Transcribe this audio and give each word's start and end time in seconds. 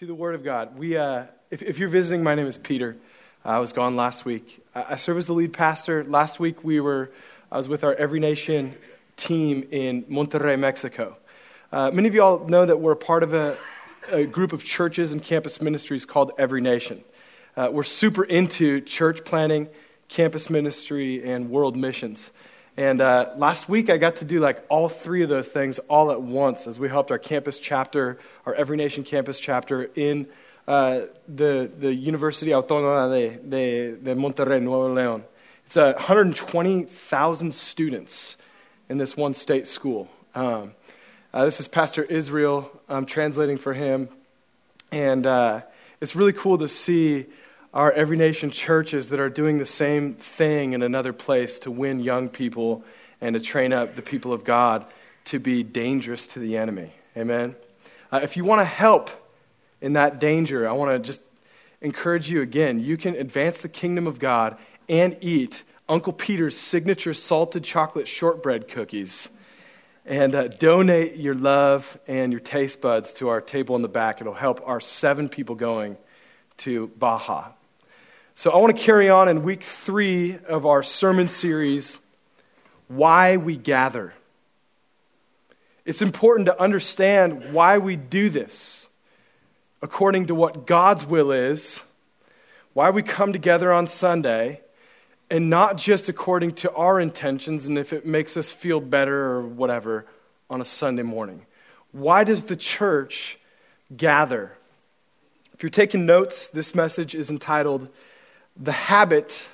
to 0.00 0.06
the 0.06 0.14
Word 0.14 0.34
of 0.34 0.42
God. 0.42 0.78
We, 0.78 0.96
uh, 0.96 1.24
if, 1.50 1.60
if, 1.60 1.78
you're 1.78 1.90
visiting, 1.90 2.22
my 2.22 2.34
name 2.34 2.46
is 2.46 2.56
Peter. 2.56 2.96
I 3.44 3.58
was 3.58 3.74
gone 3.74 3.96
last 3.96 4.24
week. 4.24 4.64
I, 4.74 4.92
I 4.92 4.96
serve 4.96 5.18
as 5.18 5.26
the 5.26 5.34
lead 5.34 5.52
pastor. 5.52 6.04
Last 6.04 6.40
week 6.40 6.64
we 6.64 6.80
were, 6.80 7.10
I 7.52 7.58
was 7.58 7.68
with 7.68 7.84
our 7.84 7.92
Every 7.96 8.18
Nation 8.18 8.76
team 9.18 9.68
in 9.70 10.04
Monterrey, 10.04 10.58
Mexico. 10.58 11.18
Uh, 11.70 11.90
many 11.90 12.08
of 12.08 12.14
you 12.14 12.22
all 12.22 12.46
know 12.46 12.64
that 12.64 12.80
we're 12.80 12.94
part 12.94 13.22
of 13.22 13.34
a, 13.34 13.58
a 14.10 14.24
group 14.24 14.54
of 14.54 14.64
churches 14.64 15.12
and 15.12 15.22
campus 15.22 15.60
ministries 15.60 16.06
called 16.06 16.32
Every 16.38 16.62
Nation. 16.62 17.04
Uh, 17.54 17.68
we're 17.70 17.82
super 17.82 18.24
into 18.24 18.80
church 18.80 19.22
planting, 19.26 19.68
campus 20.08 20.48
ministry, 20.48 21.30
and 21.30 21.50
world 21.50 21.76
missions. 21.76 22.32
And 22.76 23.00
uh, 23.00 23.30
last 23.36 23.68
week, 23.68 23.90
I 23.90 23.98
got 23.98 24.16
to 24.16 24.24
do 24.24 24.40
like 24.40 24.64
all 24.68 24.88
three 24.88 25.22
of 25.22 25.28
those 25.28 25.48
things 25.50 25.78
all 25.80 26.12
at 26.12 26.22
once 26.22 26.66
as 26.66 26.78
we 26.78 26.88
helped 26.88 27.10
our 27.10 27.18
campus 27.18 27.58
chapter, 27.58 28.18
our 28.46 28.54
Every 28.54 28.76
Nation 28.76 29.02
campus 29.02 29.40
chapter 29.40 29.90
in 29.94 30.28
uh, 30.68 31.00
the, 31.28 31.70
the 31.78 31.92
University 31.92 32.52
Autónoma 32.52 33.10
de, 33.10 33.36
de, 33.38 33.96
de 33.96 34.14
Monterrey, 34.14 34.62
Nuevo 34.62 34.94
León. 34.94 35.24
It's 35.66 35.76
uh, 35.76 35.92
120,000 35.96 37.54
students 37.54 38.36
in 38.88 38.98
this 38.98 39.16
one 39.16 39.34
state 39.34 39.68
school. 39.68 40.08
Um, 40.34 40.72
uh, 41.32 41.44
this 41.44 41.60
is 41.60 41.68
Pastor 41.68 42.02
Israel. 42.02 42.70
I'm 42.88 43.06
translating 43.06 43.56
for 43.56 43.72
him. 43.72 44.08
And 44.90 45.26
uh, 45.26 45.62
it's 46.00 46.16
really 46.16 46.32
cool 46.32 46.58
to 46.58 46.66
see 46.66 47.26
our 47.72 47.92
Every 47.92 48.16
Nation 48.16 48.50
churches 48.50 49.10
that 49.10 49.20
are 49.20 49.28
doing 49.28 49.58
the 49.58 49.66
same 49.66 50.14
thing 50.14 50.72
in 50.72 50.82
another 50.82 51.12
place 51.12 51.58
to 51.60 51.70
win 51.70 52.00
young 52.00 52.28
people 52.28 52.84
and 53.20 53.34
to 53.34 53.40
train 53.40 53.72
up 53.72 53.94
the 53.94 54.02
people 54.02 54.32
of 54.32 54.44
God 54.44 54.84
to 55.26 55.38
be 55.38 55.62
dangerous 55.62 56.26
to 56.28 56.38
the 56.38 56.56
enemy. 56.56 56.92
Amen? 57.16 57.54
Uh, 58.10 58.20
if 58.22 58.36
you 58.36 58.44
want 58.44 58.60
to 58.60 58.64
help 58.64 59.10
in 59.80 59.92
that 59.92 60.18
danger, 60.18 60.68
I 60.68 60.72
want 60.72 60.90
to 60.90 61.06
just 61.06 61.22
encourage 61.80 62.28
you 62.28 62.42
again. 62.42 62.80
You 62.80 62.96
can 62.96 63.14
advance 63.14 63.60
the 63.60 63.68
kingdom 63.68 64.06
of 64.06 64.18
God 64.18 64.56
and 64.88 65.16
eat 65.20 65.62
Uncle 65.88 66.12
Peter's 66.12 66.56
signature 66.56 67.14
salted 67.14 67.62
chocolate 67.62 68.08
shortbread 68.08 68.68
cookies. 68.68 69.28
And 70.06 70.34
uh, 70.34 70.48
donate 70.48 71.16
your 71.16 71.34
love 71.34 71.98
and 72.08 72.32
your 72.32 72.40
taste 72.40 72.80
buds 72.80 73.12
to 73.14 73.28
our 73.28 73.40
table 73.40 73.76
in 73.76 73.82
the 73.82 73.88
back. 73.88 74.20
It'll 74.20 74.32
help 74.32 74.60
our 74.66 74.80
seven 74.80 75.28
people 75.28 75.54
going 75.54 75.96
to 76.58 76.88
Baja. 76.98 77.50
So 78.34 78.50
I 78.50 78.56
want 78.56 78.76
to 78.76 78.82
carry 78.82 79.10
on 79.10 79.28
in 79.28 79.42
week 79.42 79.62
three 79.64 80.38
of 80.48 80.64
our 80.64 80.82
sermon 80.82 81.28
series, 81.28 81.98
Why 82.88 83.36
We 83.36 83.56
Gather. 83.56 84.14
It's 85.84 86.00
important 86.00 86.46
to 86.46 86.60
understand 86.60 87.52
why 87.52 87.78
we 87.78 87.96
do 87.96 88.30
this 88.30 88.88
according 89.82 90.26
to 90.26 90.34
what 90.34 90.66
God's 90.66 91.06
will 91.06 91.32
is, 91.32 91.82
why 92.72 92.90
we 92.90 93.02
come 93.02 93.32
together 93.32 93.72
on 93.72 93.86
Sunday, 93.86 94.60
and 95.30 95.50
not 95.50 95.76
just 95.76 96.08
according 96.08 96.52
to 96.52 96.72
our 96.74 97.00
intentions 97.00 97.66
and 97.66 97.78
if 97.78 97.92
it 97.92 98.06
makes 98.06 98.36
us 98.36 98.50
feel 98.50 98.80
better 98.80 99.32
or 99.32 99.42
whatever 99.42 100.06
on 100.48 100.60
a 100.60 100.64
Sunday 100.64 101.02
morning. 101.02 101.46
Why 101.92 102.24
does 102.24 102.44
the 102.44 102.56
church 102.56 103.38
gather? 103.96 104.52
If 105.54 105.62
you're 105.62 105.70
taking 105.70 106.06
notes, 106.06 106.46
this 106.48 106.74
message 106.74 107.14
is 107.14 107.30
entitled 107.30 107.88
the 108.60 108.72
habit 108.72 109.48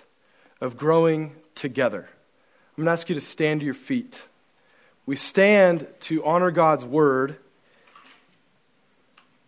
of 0.60 0.76
growing 0.76 1.32
together. 1.54 2.08
I'm 2.76 2.84
going 2.84 2.86
to 2.86 2.90
ask 2.90 3.08
you 3.08 3.14
to 3.14 3.20
stand 3.20 3.60
to 3.60 3.64
your 3.64 3.74
feet. 3.74 4.24
We 5.06 5.14
stand 5.14 5.86
to 6.00 6.24
honor 6.24 6.50
God's 6.50 6.84
word. 6.84 7.36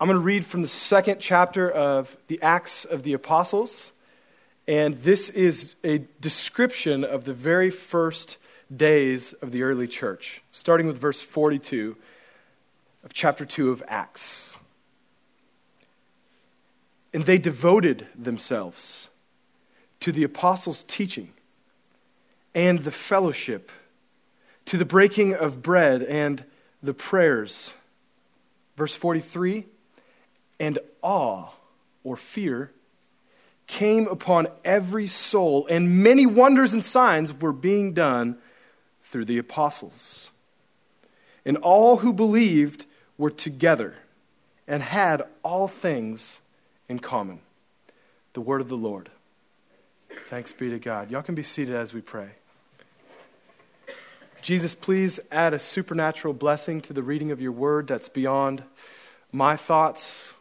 I'm 0.01 0.07
going 0.07 0.17
to 0.17 0.25
read 0.25 0.47
from 0.47 0.63
the 0.63 0.69
second 0.69 1.19
chapter 1.19 1.69
of 1.69 2.17
the 2.29 2.41
Acts 2.41 2.85
of 2.85 3.03
the 3.03 3.13
Apostles. 3.13 3.91
And 4.69 4.95
this 4.99 5.29
is 5.31 5.75
a 5.83 5.99
description 6.21 7.03
of 7.03 7.25
the 7.25 7.35
very 7.35 7.71
first 7.71 8.37
days 8.75 9.33
of 9.35 9.51
the 9.51 9.65
early 9.65 9.89
church, 9.89 10.43
starting 10.53 10.87
with 10.87 10.99
verse 10.99 11.21
42 11.21 11.97
of 13.03 13.13
chapter 13.13 13.45
2 13.45 13.71
of 13.71 13.83
Acts. 13.89 14.57
And 17.13 17.25
they 17.25 17.39
devoted 17.39 18.07
themselves 18.15 19.09
to 20.01 20.13
the 20.13 20.25
apostles' 20.25 20.85
teaching 20.85 21.33
and 22.55 22.81
the 22.81 22.91
fellowship, 22.91 23.71
to 24.65 24.77
the 24.77 24.85
breaking 24.85 25.35
of 25.35 25.63
bread 25.63 26.03
and 26.03 26.45
the 26.83 26.95
prayers. 26.95 27.73
Verse 28.77 28.95
43 28.95 29.65
And 30.59 30.79
awe 31.03 31.49
or 32.05 32.17
fear 32.17 32.73
came 33.67 34.07
upon 34.07 34.49
every 34.65 35.07
soul, 35.07 35.67
and 35.69 36.03
many 36.03 36.27
wonders 36.27 36.73
and 36.73 36.83
signs 36.83 37.33
were 37.33 37.53
being 37.53 37.93
done 37.93 38.39
through 39.05 39.27
the 39.27 39.39
apostles. 39.39 40.31
And 41.45 41.57
all 41.59 41.99
who 41.99 42.13
believed 42.13 42.87
were 43.17 43.31
together 43.31 43.95
and 44.67 44.83
had 44.83 45.23
all 45.43 45.69
things 45.69 46.39
in 46.89 46.99
common. 46.99 47.41
The 48.33 48.41
word 48.41 48.61
of 48.61 48.69
the 48.69 48.77
Lord. 48.77 49.11
Thanks 50.29 50.53
be 50.53 50.69
to 50.69 50.79
God. 50.79 51.11
Y'all 51.11 51.23
can 51.23 51.35
be 51.35 51.43
seated 51.43 51.75
as 51.75 51.95
we 51.95 52.03
pray. 52.03 52.29
Jesus, 54.43 54.75
please 54.75 55.19
add 55.33 55.55
a 55.55 55.59
supernatural 55.59 56.35
blessing 56.35 56.83
to 56.83 56.93
the 56.93 57.03
reading 57.03 57.31
of 57.31 57.41
your 57.41 57.51
word 57.51 57.87
that's 57.87 58.11
beyond 58.11 58.63
my 59.33 59.57
thoughts 59.57 60.35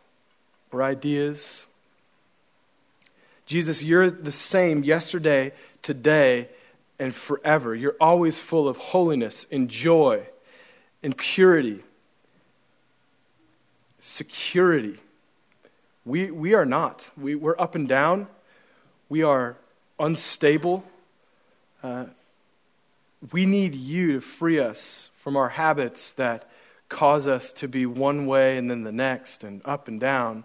or 0.73 0.83
ideas. 0.83 1.67
Jesus, 3.45 3.81
you're 3.81 4.09
the 4.09 4.29
same 4.29 4.83
yesterday, 4.83 5.53
today, 5.81 6.49
and 6.99 7.15
forever. 7.15 7.73
You're 7.73 7.95
always 8.01 8.39
full 8.39 8.67
of 8.67 8.75
holiness 8.75 9.45
and 9.53 9.69
joy 9.69 10.27
and 11.01 11.15
purity, 11.15 11.81
security. 13.99 14.97
We, 16.03 16.29
we 16.29 16.55
are 16.55 16.65
not. 16.65 17.09
We, 17.17 17.35
we're 17.35 17.57
up 17.57 17.73
and 17.73 17.87
down. 17.87 18.27
We 19.07 19.23
are 19.23 19.55
unstable. 19.99 20.83
Uh, 21.83 22.05
we 23.31 23.45
need 23.45 23.75
you 23.75 24.13
to 24.13 24.21
free 24.21 24.59
us 24.59 25.09
from 25.17 25.35
our 25.35 25.49
habits 25.49 26.13
that 26.13 26.49
cause 26.89 27.27
us 27.27 27.51
to 27.53 27.67
be 27.67 27.85
one 27.85 28.27
way 28.27 28.57
and 28.57 28.69
then 28.69 28.83
the 28.83 28.91
next, 28.91 29.43
and 29.43 29.61
up 29.65 29.87
and 29.87 29.99
down, 29.99 30.43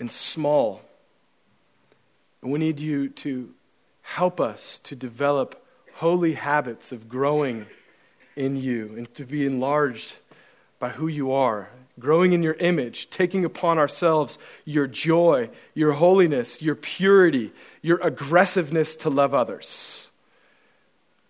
and 0.00 0.10
small. 0.10 0.82
And 2.40 2.50
we 2.50 2.58
need 2.58 2.80
you 2.80 3.08
to 3.08 3.52
help 4.02 4.40
us 4.40 4.78
to 4.80 4.96
develop 4.96 5.64
holy 5.94 6.34
habits 6.34 6.92
of 6.92 7.08
growing 7.08 7.66
in 8.36 8.56
you 8.56 8.94
and 8.96 9.12
to 9.14 9.24
be 9.24 9.44
enlarged 9.44 10.16
by 10.78 10.88
who 10.88 11.06
you 11.06 11.32
are 11.32 11.68
growing 12.02 12.32
in 12.32 12.42
your 12.42 12.54
image, 12.54 13.08
taking 13.08 13.44
upon 13.44 13.78
ourselves 13.78 14.38
your 14.64 14.86
joy, 14.86 15.48
your 15.72 15.92
holiness, 15.92 16.60
your 16.60 16.74
purity, 16.74 17.52
your 17.80 17.98
aggressiveness 18.02 18.96
to 18.96 19.08
love 19.08 19.32
others. 19.32 20.10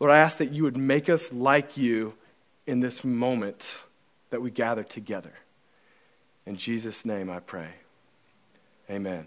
Lord, 0.01 0.11
I 0.11 0.19
ask 0.19 0.39
that 0.39 0.51
you 0.53 0.65
would 0.65 0.77
make 0.77 1.09
us 1.09 1.33
like 1.33 1.77
you 1.77 2.15
in 2.67 2.81
this 2.81 3.05
moment 3.05 3.85
that 4.31 4.43
we 4.43 4.51
gather 4.51 4.83
together. 4.83 5.33
In 6.47 6.57
Jesus' 6.57 7.05
name 7.05 7.31
I 7.31 7.39
pray. 7.39 7.69
Amen. 8.91 9.27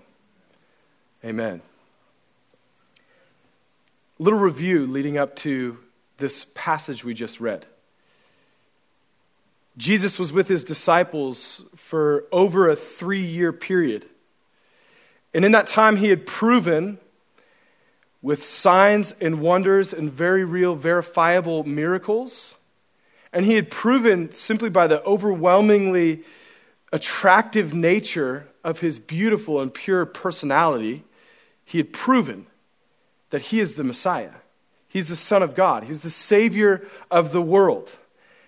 Amen. 1.23 1.61
A 4.19 4.23
Little 4.23 4.39
review 4.39 4.85
leading 4.85 5.17
up 5.17 5.35
to 5.37 5.77
this 6.17 6.45
passage 6.55 7.03
we 7.05 7.13
just 7.13 7.39
read. 7.39 7.65
Jesus 9.77 10.17
was 10.17 10.31
with 10.31 10.47
his 10.47 10.63
disciples 10.63 11.63
for 11.75 12.25
over 12.31 12.69
a 12.69 12.75
three 12.75 13.25
year 13.25 13.51
period. 13.51 14.05
And 15.33 15.43
in 15.43 15.51
that 15.51 15.67
time, 15.67 15.97
he 15.97 16.09
had 16.09 16.25
proven 16.25 16.97
with 18.21 18.43
signs 18.43 19.13
and 19.19 19.41
wonders 19.41 19.93
and 19.93 20.11
very 20.11 20.45
real, 20.45 20.75
verifiable 20.75 21.63
miracles. 21.63 22.55
And 23.33 23.45
he 23.45 23.55
had 23.55 23.69
proven 23.69 24.31
simply 24.31 24.69
by 24.69 24.87
the 24.87 25.03
overwhelmingly 25.03 26.23
attractive 26.93 27.73
nature 27.73 28.47
of 28.63 28.79
his 28.79 28.97
beautiful 28.97 29.59
and 29.61 29.73
pure 29.73 30.05
personality, 30.05 31.03
he 31.65 31.77
had 31.77 31.91
proven 31.91 32.47
that 33.29 33.41
he 33.41 33.59
is 33.59 33.75
the 33.75 33.83
Messiah. 33.83 34.35
He's 34.87 35.09
the 35.09 35.15
Son 35.15 35.43
of 35.43 35.55
God, 35.55 35.83
he's 35.83 36.01
the 36.01 36.09
Savior 36.09 36.87
of 37.11 37.33
the 37.33 37.41
world. 37.41 37.97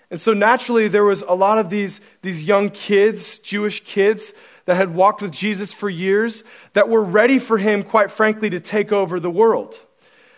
And 0.09 0.21
so 0.21 0.33
naturally, 0.33 0.87
there 0.87 1.03
was 1.03 1.21
a 1.21 1.33
lot 1.33 1.57
of 1.57 1.69
these, 1.69 1.99
these 2.21 2.43
young 2.43 2.69
kids, 2.69 3.39
Jewish 3.39 3.83
kids, 3.83 4.33
that 4.65 4.75
had 4.75 4.93
walked 4.93 5.21
with 5.21 5.31
Jesus 5.31 5.73
for 5.73 5.89
years 5.89 6.43
that 6.73 6.89
were 6.89 7.03
ready 7.03 7.39
for 7.39 7.57
him, 7.57 7.83
quite 7.83 8.11
frankly, 8.11 8.49
to 8.49 8.59
take 8.59 8.91
over 8.91 9.19
the 9.19 9.31
world. 9.31 9.81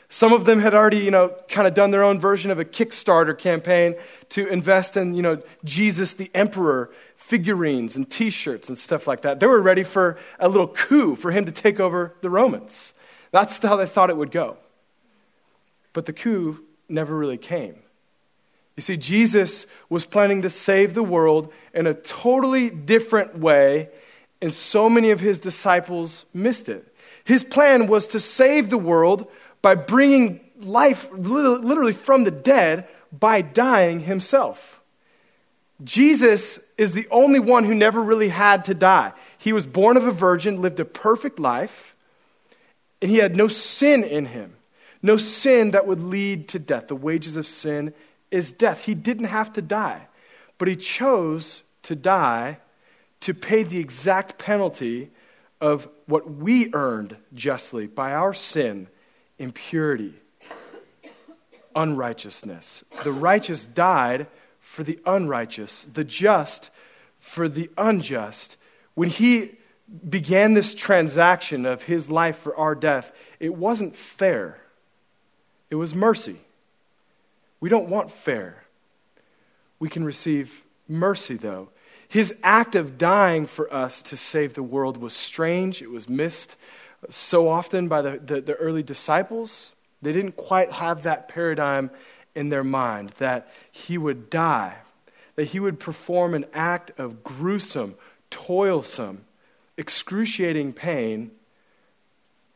Some 0.07 0.33
of 0.33 0.45
them 0.45 0.59
had 0.59 0.73
already, 0.73 0.99
you 0.99 1.11
know, 1.11 1.35
kind 1.49 1.67
of 1.67 1.75
done 1.75 1.91
their 1.91 2.03
own 2.03 2.19
version 2.19 2.49
of 2.49 2.59
a 2.59 2.65
Kickstarter 2.65 3.37
campaign 3.37 3.95
to 4.29 4.47
invest 4.47 4.97
in, 4.97 5.13
you 5.13 5.21
know, 5.21 5.41
Jesus 5.63 6.13
the 6.13 6.31
Emperor 6.33 6.91
figurines 7.15 7.95
and 7.95 8.09
t 8.09 8.31
shirts 8.31 8.69
and 8.69 8.77
stuff 8.77 9.07
like 9.07 9.21
that. 9.21 9.39
They 9.39 9.45
were 9.45 9.61
ready 9.61 9.83
for 9.83 10.17
a 10.39 10.49
little 10.49 10.67
coup 10.67 11.15
for 11.15 11.31
him 11.31 11.45
to 11.45 11.51
take 11.51 11.79
over 11.79 12.15
the 12.21 12.29
Romans. 12.29 12.93
That's 13.31 13.59
how 13.59 13.75
they 13.75 13.85
thought 13.85 14.09
it 14.09 14.17
would 14.17 14.31
go. 14.31 14.57
But 15.93 16.07
the 16.07 16.13
coup 16.13 16.63
never 16.87 17.15
really 17.15 17.37
came. 17.37 17.75
You 18.79 18.81
see, 18.81 18.95
Jesus 18.95 19.65
was 19.89 20.05
planning 20.05 20.43
to 20.43 20.49
save 20.49 20.93
the 20.93 21.03
world 21.03 21.51
in 21.73 21.85
a 21.85 21.93
totally 21.93 22.69
different 22.69 23.37
way, 23.37 23.89
and 24.41 24.53
so 24.53 24.89
many 24.89 25.11
of 25.11 25.19
his 25.19 25.41
disciples 25.41 26.25
missed 26.33 26.69
it. 26.69 26.87
His 27.25 27.43
plan 27.43 27.87
was 27.87 28.07
to 28.07 28.21
save 28.21 28.69
the 28.69 28.77
world 28.77 29.29
by 29.61 29.75
bringing 29.75 30.39
life 30.61 31.11
literally 31.11 31.91
from 31.91 32.23
the 32.23 32.31
dead 32.31 32.87
by 33.11 33.41
dying 33.41 33.99
himself. 33.99 34.79
Jesus 35.83 36.57
is 36.77 36.93
the 36.93 37.09
only 37.11 37.41
one 37.41 37.65
who 37.65 37.75
never 37.75 38.01
really 38.01 38.29
had 38.29 38.63
to 38.63 38.73
die. 38.73 39.11
He 39.37 39.51
was 39.51 39.67
born 39.67 39.97
of 39.97 40.07
a 40.07 40.11
virgin, 40.11 40.61
lived 40.61 40.79
a 40.79 40.85
perfect 40.85 41.37
life, 41.37 41.93
and 43.01 43.11
he 43.11 43.17
had 43.17 43.35
no 43.35 43.49
sin 43.49 44.05
in 44.05 44.27
him, 44.27 44.55
no 45.01 45.17
sin 45.17 45.71
that 45.71 45.85
would 45.85 45.99
lead 45.99 46.47
to 46.47 46.59
death. 46.59 46.87
The 46.87 46.95
wages 46.95 47.35
of 47.35 47.45
sin 47.45 47.93
is 48.31 48.51
death. 48.51 48.85
He 48.85 48.93
didn't 48.93 49.25
have 49.25 49.53
to 49.53 49.61
die, 49.61 50.07
but 50.57 50.67
he 50.67 50.75
chose 50.75 51.63
to 51.83 51.95
die 51.95 52.59
to 53.21 53.33
pay 53.33 53.63
the 53.63 53.79
exact 53.79 54.37
penalty 54.37 55.11
of 55.61 55.89
what 56.05 56.31
we 56.31 56.73
earned 56.73 57.17
justly 57.33 57.85
by 57.87 58.13
our 58.13 58.33
sin, 58.33 58.87
impurity, 59.37 60.13
unrighteousness. 61.75 62.83
The 63.03 63.11
righteous 63.11 63.65
died 63.65 64.27
for 64.59 64.83
the 64.83 64.99
unrighteous, 65.05 65.85
the 65.85 66.03
just 66.03 66.69
for 67.19 67.49
the 67.49 67.69
unjust. 67.77 68.55
When 68.93 69.09
he 69.09 69.57
began 70.07 70.53
this 70.53 70.75
transaction 70.75 71.65
of 71.65 71.83
his 71.83 72.09
life 72.09 72.37
for 72.37 72.55
our 72.55 72.75
death, 72.75 73.11
it 73.39 73.55
wasn't 73.55 73.95
fair, 73.95 74.61
it 75.69 75.75
was 75.75 75.93
mercy. 75.93 76.39
We 77.59 77.69
don't 77.69 77.89
want 77.89 78.11
fair. 78.11 78.63
We 79.79 79.89
can 79.89 80.03
receive 80.03 80.63
mercy, 80.87 81.35
though. 81.35 81.69
His 82.07 82.35
act 82.43 82.75
of 82.75 82.97
dying 82.97 83.45
for 83.45 83.71
us 83.71 84.01
to 84.03 84.17
save 84.17 84.55
the 84.55 84.63
world 84.63 84.97
was 84.97 85.13
strange. 85.13 85.81
It 85.81 85.91
was 85.91 86.09
missed 86.09 86.57
so 87.09 87.47
often 87.47 87.87
by 87.87 88.01
the, 88.01 88.17
the, 88.17 88.41
the 88.41 88.55
early 88.55 88.83
disciples. 88.83 89.73
They 90.01 90.11
didn't 90.11 90.33
quite 90.35 90.71
have 90.71 91.03
that 91.03 91.27
paradigm 91.29 91.91
in 92.35 92.49
their 92.49 92.63
mind 92.63 93.09
that 93.17 93.47
he 93.71 93.97
would 93.97 94.29
die, 94.29 94.75
that 95.35 95.45
he 95.45 95.59
would 95.59 95.79
perform 95.79 96.33
an 96.33 96.45
act 96.53 96.91
of 96.97 97.23
gruesome, 97.23 97.95
toilsome, 98.29 99.25
excruciating 99.77 100.73
pain 100.73 101.31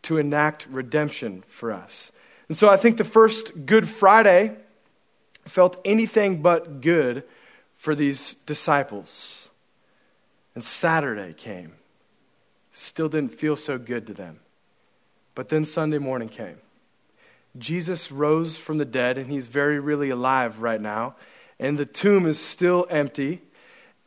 to 0.03 0.17
enact 0.17 0.67
redemption 0.69 1.43
for 1.47 1.71
us. 1.71 2.11
And 2.49 2.57
so 2.57 2.69
I 2.69 2.77
think 2.77 2.97
the 2.97 3.03
first 3.03 3.65
Good 3.65 3.87
Friday 3.87 4.55
felt 5.45 5.79
anything 5.85 6.41
but 6.41 6.81
good 6.81 7.23
for 7.77 7.95
these 7.95 8.35
disciples. 8.45 9.49
And 10.55 10.63
Saturday 10.63 11.33
came. 11.33 11.73
Still 12.71 13.09
didn't 13.09 13.33
feel 13.33 13.55
so 13.55 13.77
good 13.77 14.07
to 14.07 14.13
them. 14.13 14.39
But 15.35 15.49
then 15.49 15.65
Sunday 15.65 15.97
morning 15.97 16.29
came. 16.29 16.57
Jesus 17.57 18.11
rose 18.11 18.57
from 18.57 18.77
the 18.77 18.85
dead, 18.85 19.17
and 19.17 19.29
he's 19.29 19.47
very, 19.47 19.79
really 19.79 20.09
alive 20.09 20.61
right 20.61 20.81
now. 20.81 21.15
And 21.59 21.77
the 21.77 21.85
tomb 21.85 22.25
is 22.25 22.39
still 22.39 22.87
empty. 22.89 23.41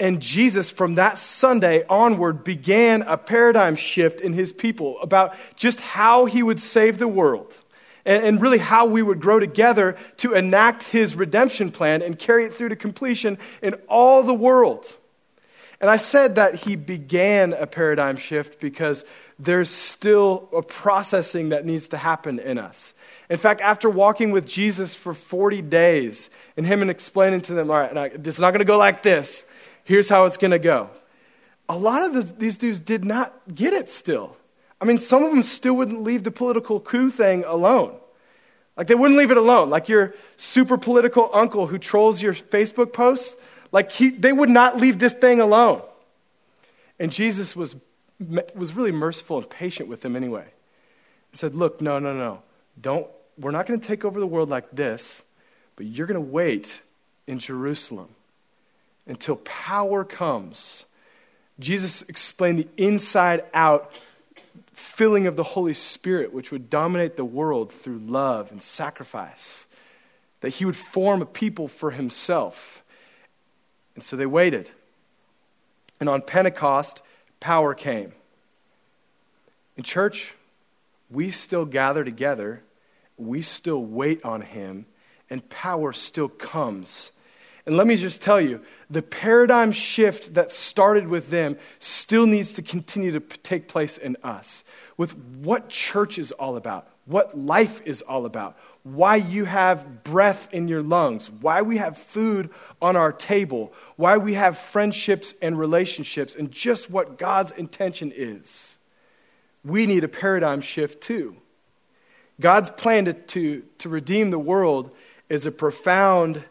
And 0.00 0.20
Jesus, 0.20 0.70
from 0.70 0.96
that 0.96 1.16
Sunday 1.16 1.84
onward, 1.88 2.44
began 2.44 3.02
a 3.02 3.16
paradigm 3.16 3.76
shift 3.76 4.20
in 4.20 4.32
his 4.32 4.52
people 4.52 5.00
about 5.00 5.34
just 5.54 5.80
how 5.80 6.26
he 6.26 6.42
would 6.42 6.60
save 6.60 6.98
the 6.98 7.08
world 7.08 7.58
and, 8.06 8.24
and 8.24 8.40
really 8.40 8.58
how 8.58 8.86
we 8.86 9.02
would 9.02 9.20
grow 9.20 9.38
together 9.38 9.96
to 10.18 10.32
enact 10.32 10.84
his 10.84 11.14
redemption 11.14 11.70
plan 11.70 12.00
and 12.00 12.18
carry 12.18 12.46
it 12.46 12.54
through 12.54 12.70
to 12.70 12.76
completion 12.76 13.36
in 13.60 13.74
all 13.88 14.22
the 14.22 14.32
world. 14.32 14.96
And 15.80 15.90
I 15.90 15.96
said 15.96 16.36
that 16.36 16.54
he 16.54 16.76
began 16.76 17.52
a 17.52 17.66
paradigm 17.66 18.16
shift 18.16 18.60
because 18.60 19.04
there's 19.38 19.68
still 19.68 20.48
a 20.56 20.62
processing 20.62 21.50
that 21.50 21.66
needs 21.66 21.88
to 21.88 21.98
happen 21.98 22.38
in 22.38 22.56
us. 22.58 22.94
In 23.28 23.36
fact, 23.36 23.60
after 23.60 23.90
walking 23.90 24.30
with 24.30 24.46
Jesus 24.46 24.94
for 24.94 25.12
40 25.12 25.60
days 25.62 26.30
and 26.56 26.64
him 26.64 26.80
and 26.80 26.90
explaining 26.90 27.42
to 27.42 27.54
them, 27.54 27.70
all 27.70 27.76
right, 27.76 28.12
it's 28.14 28.38
not 28.38 28.52
going 28.52 28.60
to 28.60 28.64
go 28.64 28.78
like 28.78 29.02
this. 29.02 29.44
Here's 29.84 30.08
how 30.08 30.24
it's 30.24 30.38
going 30.38 30.52
to 30.52 30.58
go. 30.58 30.88
A 31.68 31.76
lot 31.76 32.02
of 32.02 32.14
the, 32.14 32.22
these 32.22 32.56
dudes 32.56 32.80
did 32.80 33.04
not 33.04 33.34
get 33.52 33.74
it 33.74 33.90
still. 33.90 34.36
I 34.80 34.84
mean, 34.84 34.98
some 34.98 35.22
of 35.24 35.30
them 35.30 35.42
still 35.42 35.74
wouldn't 35.74 36.02
leave 36.02 36.24
the 36.24 36.30
political 36.30 36.80
coup 36.80 37.10
thing 37.10 37.44
alone. 37.44 37.96
Like, 38.76 38.88
they 38.88 38.94
wouldn't 38.94 39.18
leave 39.18 39.30
it 39.30 39.38
alone. 39.38 39.70
Like 39.70 39.88
your 39.88 40.14
super 40.36 40.76
political 40.76 41.30
uncle 41.32 41.66
who 41.66 41.78
trolls 41.78 42.20
your 42.20 42.34
Facebook 42.34 42.92
posts, 42.92 43.34
like, 43.72 43.90
he, 43.90 44.10
they 44.10 44.32
would 44.32 44.50
not 44.50 44.76
leave 44.76 44.98
this 44.98 45.14
thing 45.14 45.40
alone. 45.40 45.82
And 46.98 47.10
Jesus 47.10 47.56
was, 47.56 47.76
was 48.54 48.74
really 48.74 48.92
merciful 48.92 49.38
and 49.38 49.48
patient 49.48 49.88
with 49.88 50.02
them 50.02 50.14
anyway. 50.14 50.46
He 51.30 51.36
said, 51.36 51.54
Look, 51.54 51.80
no, 51.80 51.98
no, 51.98 52.14
no. 52.14 52.42
Don't 52.80 53.06
we're 53.38 53.50
not 53.50 53.66
going 53.66 53.78
to 53.78 53.86
take 53.86 54.04
over 54.04 54.18
the 54.18 54.26
world 54.26 54.48
like 54.48 54.70
this, 54.72 55.22
but 55.76 55.86
you're 55.86 56.06
going 56.06 56.22
to 56.22 56.32
wait 56.32 56.80
in 57.26 57.38
Jerusalem 57.38 58.08
until 59.06 59.36
power 59.36 60.04
comes. 60.04 60.86
Jesus 61.60 62.02
explained 62.02 62.58
the 62.58 62.68
inside 62.76 63.44
out 63.52 63.92
filling 64.72 65.26
of 65.26 65.36
the 65.36 65.42
Holy 65.42 65.74
Spirit, 65.74 66.32
which 66.32 66.50
would 66.50 66.70
dominate 66.70 67.16
the 67.16 67.24
world 67.24 67.72
through 67.72 67.98
love 67.98 68.50
and 68.50 68.62
sacrifice, 68.62 69.66
that 70.40 70.50
he 70.50 70.64
would 70.64 70.76
form 70.76 71.22
a 71.22 71.26
people 71.26 71.68
for 71.68 71.90
himself. 71.90 72.82
And 73.94 74.04
so 74.04 74.16
they 74.16 74.26
waited. 74.26 74.70
And 76.00 76.08
on 76.08 76.22
Pentecost, 76.22 77.02
power 77.40 77.74
came. 77.74 78.12
In 79.76 79.82
church, 79.82 80.34
we 81.10 81.30
still 81.30 81.64
gather 81.64 82.04
together 82.04 82.62
we 83.16 83.42
still 83.42 83.82
wait 83.82 84.24
on 84.24 84.42
him, 84.42 84.86
and 85.30 85.48
power 85.48 85.92
still 85.92 86.28
comes. 86.28 87.10
And 87.66 87.76
let 87.76 87.88
me 87.88 87.96
just 87.96 88.22
tell 88.22 88.40
you, 88.40 88.60
the 88.88 89.02
paradigm 89.02 89.72
shift 89.72 90.34
that 90.34 90.52
started 90.52 91.08
with 91.08 91.30
them 91.30 91.58
still 91.80 92.26
needs 92.26 92.54
to 92.54 92.62
continue 92.62 93.10
to 93.10 93.20
take 93.20 93.66
place 93.66 93.98
in 93.98 94.16
us. 94.22 94.62
With 94.96 95.16
what 95.16 95.68
church 95.68 96.16
is 96.16 96.30
all 96.30 96.56
about, 96.56 96.88
what 97.06 97.36
life 97.36 97.82
is 97.84 98.02
all 98.02 98.24
about, 98.24 98.56
why 98.84 99.16
you 99.16 99.46
have 99.46 100.04
breath 100.04 100.48
in 100.52 100.68
your 100.68 100.80
lungs, 100.80 101.28
why 101.28 101.62
we 101.62 101.78
have 101.78 101.98
food 101.98 102.50
on 102.80 102.94
our 102.94 103.12
table, 103.12 103.72
why 103.96 104.16
we 104.16 104.34
have 104.34 104.56
friendships 104.56 105.34
and 105.42 105.58
relationships, 105.58 106.36
and 106.36 106.52
just 106.52 106.88
what 106.88 107.18
God's 107.18 107.50
intention 107.50 108.12
is. 108.14 108.78
We 109.64 109.86
need 109.86 110.04
a 110.04 110.08
paradigm 110.08 110.60
shift 110.60 111.02
too. 111.02 111.36
God's 112.40 112.70
plan 112.70 113.06
to, 113.06 113.12
to, 113.12 113.64
to 113.78 113.88
redeem 113.88 114.30
the 114.30 114.38
world 114.38 114.94
is 115.28 115.46
a 115.46 115.50
profound 115.50 116.44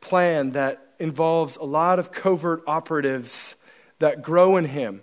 plan 0.00 0.52
that 0.52 0.86
involves 0.98 1.56
a 1.56 1.64
lot 1.64 1.98
of 1.98 2.12
covert 2.12 2.62
operatives 2.66 3.54
that 3.98 4.22
grow 4.22 4.56
in 4.56 4.64
Him. 4.64 5.02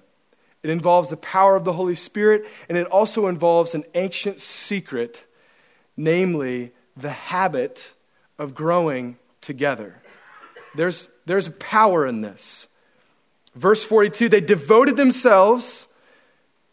It 0.64 0.70
involves 0.70 1.10
the 1.10 1.18
power 1.18 1.56
of 1.56 1.64
the 1.64 1.74
Holy 1.74 1.96
Spirit, 1.96 2.46
and 2.68 2.78
it 2.78 2.88
also 2.88 3.28
involves 3.28 3.74
an 3.76 3.86
ancient 3.94 4.40
secret, 4.40 5.26
namely 5.96 6.72
the 6.96 7.12
habit 7.12 7.94
of 8.40 8.56
growing 8.56 9.18
together. 9.42 10.02
There's, 10.76 11.10
there's 11.26 11.50
power 11.50 12.06
in 12.06 12.22
this. 12.22 12.68
Verse 13.56 13.84
42 13.84 14.30
they 14.30 14.42
devoted 14.42 14.98
themselves 14.98 15.88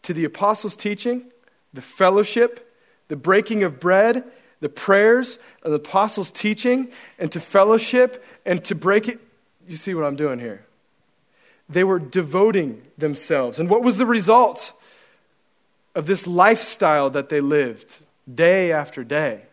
to 0.03 0.13
the 0.13 0.25
apostles' 0.25 0.75
teaching, 0.75 1.31
the 1.73 1.81
fellowship, 1.81 2.71
the 3.07 3.15
breaking 3.15 3.63
of 3.63 3.79
bread, 3.79 4.23
the 4.65 4.69
prayers, 4.69 5.37
and 5.63 5.71
the 5.71 5.77
apostles' 5.77 6.31
teaching, 6.31 6.87
and 7.19 7.31
to 7.31 7.39
fellowship, 7.39 8.25
and 8.47 8.65
to 8.65 8.73
break 8.73 9.07
it. 9.07 9.19
You 9.67 9.75
see 9.75 9.93
what 9.93 10.05
I'm 10.05 10.15
doing 10.15 10.39
here? 10.39 10.65
They 11.69 11.83
were 11.83 11.99
devoting 11.99 12.81
themselves. 12.97 13.59
And 13.59 13.69
what 13.69 13.83
was 13.83 13.97
the 13.97 14.07
result 14.07 14.73
of 15.93 16.07
this 16.07 16.25
lifestyle 16.25 17.11
that 17.11 17.29
they 17.29 17.41
lived 17.41 17.97
day 18.33 18.71
after 18.71 19.03
day? 19.03 19.43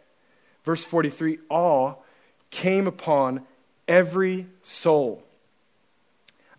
Verse 0.65 0.83
43 0.83 1.41
awe 1.51 1.97
came 2.49 2.87
upon 2.87 3.43
every 3.87 4.47
soul. 4.63 5.23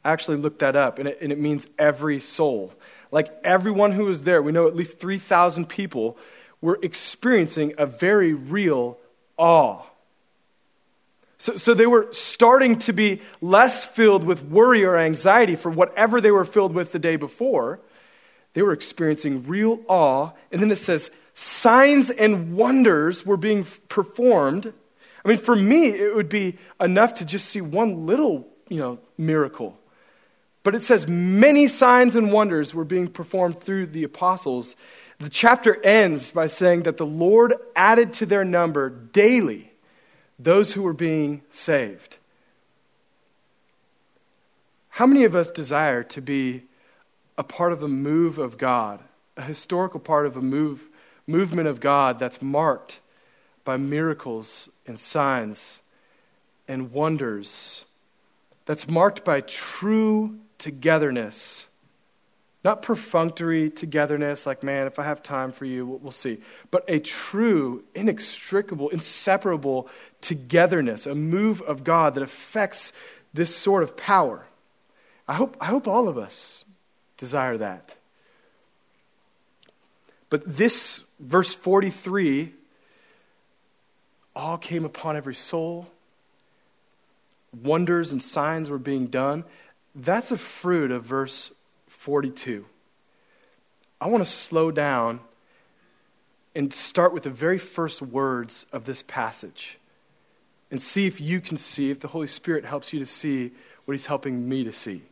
I 0.05 0.11
actually 0.11 0.37
looked 0.37 0.59
that 0.59 0.75
up, 0.75 0.99
and 0.99 1.07
it, 1.07 1.17
and 1.23 1.31
it 1.31 1.39
means 1.39 1.65
every 1.79 2.19
soul. 2.19 2.71
Like 3.09 3.33
everyone 3.43 3.93
who 3.93 4.05
was 4.05 4.25
there, 4.25 4.43
we 4.43 4.51
know 4.51 4.67
at 4.67 4.75
least 4.75 4.99
3,000 4.99 5.67
people 5.67 6.19
were 6.63 6.79
experiencing 6.81 7.73
a 7.77 7.85
very 7.85 8.33
real 8.33 8.97
awe. 9.37 9.81
So, 11.37 11.57
so 11.57 11.73
they 11.73 11.85
were 11.85 12.07
starting 12.11 12.79
to 12.79 12.93
be 12.93 13.21
less 13.41 13.83
filled 13.83 14.23
with 14.23 14.45
worry 14.45 14.85
or 14.85 14.97
anxiety 14.97 15.57
for 15.57 15.69
whatever 15.69 16.21
they 16.21 16.31
were 16.31 16.45
filled 16.45 16.73
with 16.73 16.93
the 16.93 16.99
day 16.99 17.17
before. 17.17 17.81
They 18.53 18.61
were 18.61 18.71
experiencing 18.71 19.43
real 19.45 19.81
awe. 19.89 20.31
And 20.53 20.61
then 20.61 20.71
it 20.71 20.77
says, 20.77 21.11
signs 21.33 22.09
and 22.09 22.55
wonders 22.55 23.25
were 23.25 23.35
being 23.35 23.65
performed. 23.89 24.71
I 25.25 25.27
mean, 25.27 25.39
for 25.39 25.57
me, 25.57 25.89
it 25.89 26.15
would 26.15 26.29
be 26.29 26.57
enough 26.79 27.15
to 27.15 27.25
just 27.25 27.49
see 27.49 27.59
one 27.59 28.05
little, 28.05 28.47
you 28.69 28.79
know, 28.79 28.99
miracle. 29.17 29.77
But 30.63 30.75
it 30.75 30.85
says 30.85 31.09
many 31.09 31.67
signs 31.67 32.15
and 32.15 32.31
wonders 32.31 32.73
were 32.73 32.85
being 32.85 33.09
performed 33.09 33.59
through 33.59 33.87
the 33.87 34.05
apostles. 34.05 34.77
The 35.23 35.29
chapter 35.29 35.81
ends 35.85 36.31
by 36.31 36.47
saying 36.47 36.83
that 36.83 36.97
the 36.97 37.05
Lord 37.05 37.53
added 37.77 38.11
to 38.15 38.25
their 38.25 38.43
number 38.43 38.89
daily 38.89 39.71
those 40.37 40.73
who 40.73 40.83
were 40.83 40.91
being 40.91 41.43
saved. 41.49 42.17
How 44.89 45.05
many 45.05 45.23
of 45.23 45.33
us 45.33 45.49
desire 45.49 46.03
to 46.03 46.21
be 46.21 46.63
a 47.37 47.43
part 47.43 47.71
of 47.71 47.81
a 47.81 47.87
move 47.87 48.37
of 48.37 48.57
God, 48.57 48.99
a 49.37 49.43
historical 49.43 50.01
part 50.01 50.25
of 50.25 50.35
a 50.35 50.41
move, 50.41 50.89
movement 51.25 51.69
of 51.69 51.79
God 51.79 52.19
that's 52.19 52.41
marked 52.41 52.99
by 53.63 53.77
miracles 53.77 54.67
and 54.85 54.99
signs 54.99 55.79
and 56.67 56.91
wonders, 56.91 57.85
that's 58.65 58.89
marked 58.89 59.23
by 59.23 59.39
true 59.39 60.37
togetherness? 60.57 61.69
Not 62.63 62.81
perfunctory 62.81 63.69
togetherness, 63.69 64.45
like, 64.45 64.63
man, 64.63 64.87
if 64.87 64.97
I 64.97 65.03
have 65.03 65.21
time 65.21 65.51
for 65.51 65.65
you, 65.65 65.85
we'll 65.85 66.11
see. 66.11 66.39
But 66.71 66.85
a 66.87 66.99
true, 66.99 67.83
inextricable, 67.93 68.89
inseparable 68.89 69.89
togetherness, 70.21 71.05
a 71.05 71.13
move 71.13 71.61
of 71.61 71.83
God 71.83 72.15
that 72.15 72.23
affects 72.23 72.93
this 73.33 73.53
sort 73.53 73.83
of 73.83 73.97
power. 73.97 74.45
I 75.27 75.33
hope, 75.33 75.57
I 75.59 75.65
hope 75.65 75.87
all 75.87 76.07
of 76.07 76.17
us 76.17 76.63
desire 77.17 77.57
that. 77.57 77.95
But 80.29 80.57
this, 80.57 81.01
verse 81.19 81.53
43, 81.53 82.53
all 84.35 84.57
came 84.57 84.85
upon 84.85 85.17
every 85.17 85.35
soul. 85.35 85.87
Wonders 87.61 88.13
and 88.13 88.23
signs 88.23 88.69
were 88.69 88.79
being 88.79 89.07
done. 89.07 89.43
That's 89.93 90.31
a 90.31 90.37
fruit 90.37 90.91
of 90.91 91.05
verse 91.05 91.51
42. 92.03 92.65
I 94.01 94.07
want 94.07 94.25
to 94.25 94.29
slow 94.29 94.71
down 94.71 95.21
and 96.53 96.73
start 96.73 97.13
with 97.13 97.23
the 97.23 97.29
very 97.29 97.57
first 97.57 98.01
words 98.01 98.65
of 98.73 98.83
this 98.83 99.01
passage 99.03 99.79
and 100.69 100.81
see 100.81 101.07
if 101.07 101.21
you 101.21 101.39
can 101.39 101.55
see, 101.55 101.91
if 101.91 102.01
the 102.01 102.09
Holy 102.09 102.27
Spirit 102.27 102.65
helps 102.65 102.91
you 102.91 102.99
to 102.99 103.05
see 103.05 103.51
what 103.85 103.93
He's 103.93 104.07
helping 104.07 104.49
me 104.49 104.65
to 104.65 104.73
see. 104.73 105.03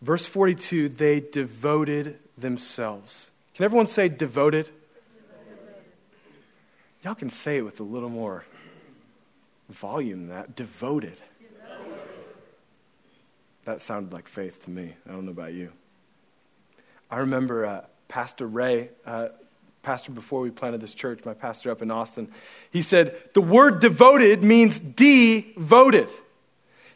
Verse 0.00 0.24
42 0.24 0.88
they 0.88 1.20
devoted 1.20 2.18
themselves. 2.38 3.30
Can 3.54 3.66
everyone 3.66 3.86
say 3.86 4.08
devoted? 4.08 4.70
devoted? 4.70 4.74
Y'all 7.04 7.14
can 7.14 7.28
say 7.28 7.58
it 7.58 7.66
with 7.66 7.80
a 7.80 7.84
little 7.84 8.08
more 8.08 8.46
volume 9.68 10.28
that. 10.28 10.56
Devoted. 10.56 11.20
That 13.68 13.82
sounded 13.82 14.14
like 14.14 14.28
faith 14.28 14.64
to 14.64 14.70
me. 14.70 14.94
I 15.06 15.12
don't 15.12 15.26
know 15.26 15.30
about 15.30 15.52
you. 15.52 15.70
I 17.10 17.18
remember 17.18 17.66
uh, 17.66 17.84
Pastor 18.08 18.46
Ray, 18.46 18.88
uh, 19.04 19.28
pastor 19.82 20.10
before 20.10 20.40
we 20.40 20.48
planted 20.48 20.80
this 20.80 20.94
church, 20.94 21.22
my 21.26 21.34
pastor 21.34 21.70
up 21.70 21.82
in 21.82 21.90
Austin, 21.90 22.30
he 22.70 22.80
said, 22.80 23.14
The 23.34 23.42
word 23.42 23.80
devoted 23.80 24.42
means 24.42 24.80
devoted. 24.80 26.10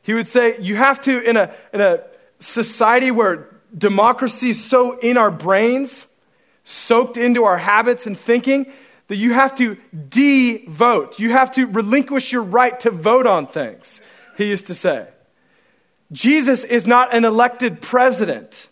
He 0.01 0.15
would 0.15 0.27
say, 0.27 0.59
You 0.63 0.77
have 0.77 0.99
to, 1.03 1.21
in 1.21 1.37
a, 1.37 1.55
in 1.75 1.83
a 1.83 2.05
society 2.39 3.11
where 3.11 3.55
democracy 3.77 4.49
is 4.49 4.65
so 4.65 4.99
in 4.99 5.19
our 5.19 5.31
brains, 5.31 6.07
soaked 6.65 7.19
into 7.19 7.45
our 7.45 7.59
habits 7.59 8.07
and 8.07 8.19
thinking, 8.19 8.73
that 9.09 9.17
you 9.17 9.35
have 9.35 9.55
to 9.57 9.77
devote. 10.09 11.19
You 11.19 11.33
have 11.33 11.53
to 11.53 11.67
relinquish 11.67 12.33
your 12.33 12.45
right 12.45 12.81
to 12.81 12.91
vote 12.91 13.27
on 13.27 13.47
things, 13.47 14.01
he 14.39 14.47
used 14.47 14.69
to 14.69 14.75
say. 14.75 15.12
Jesus 16.13 16.65
is 16.65 16.87
not 16.87 17.15
an 17.15 17.25
elected 17.25 17.81
president. 17.81 18.69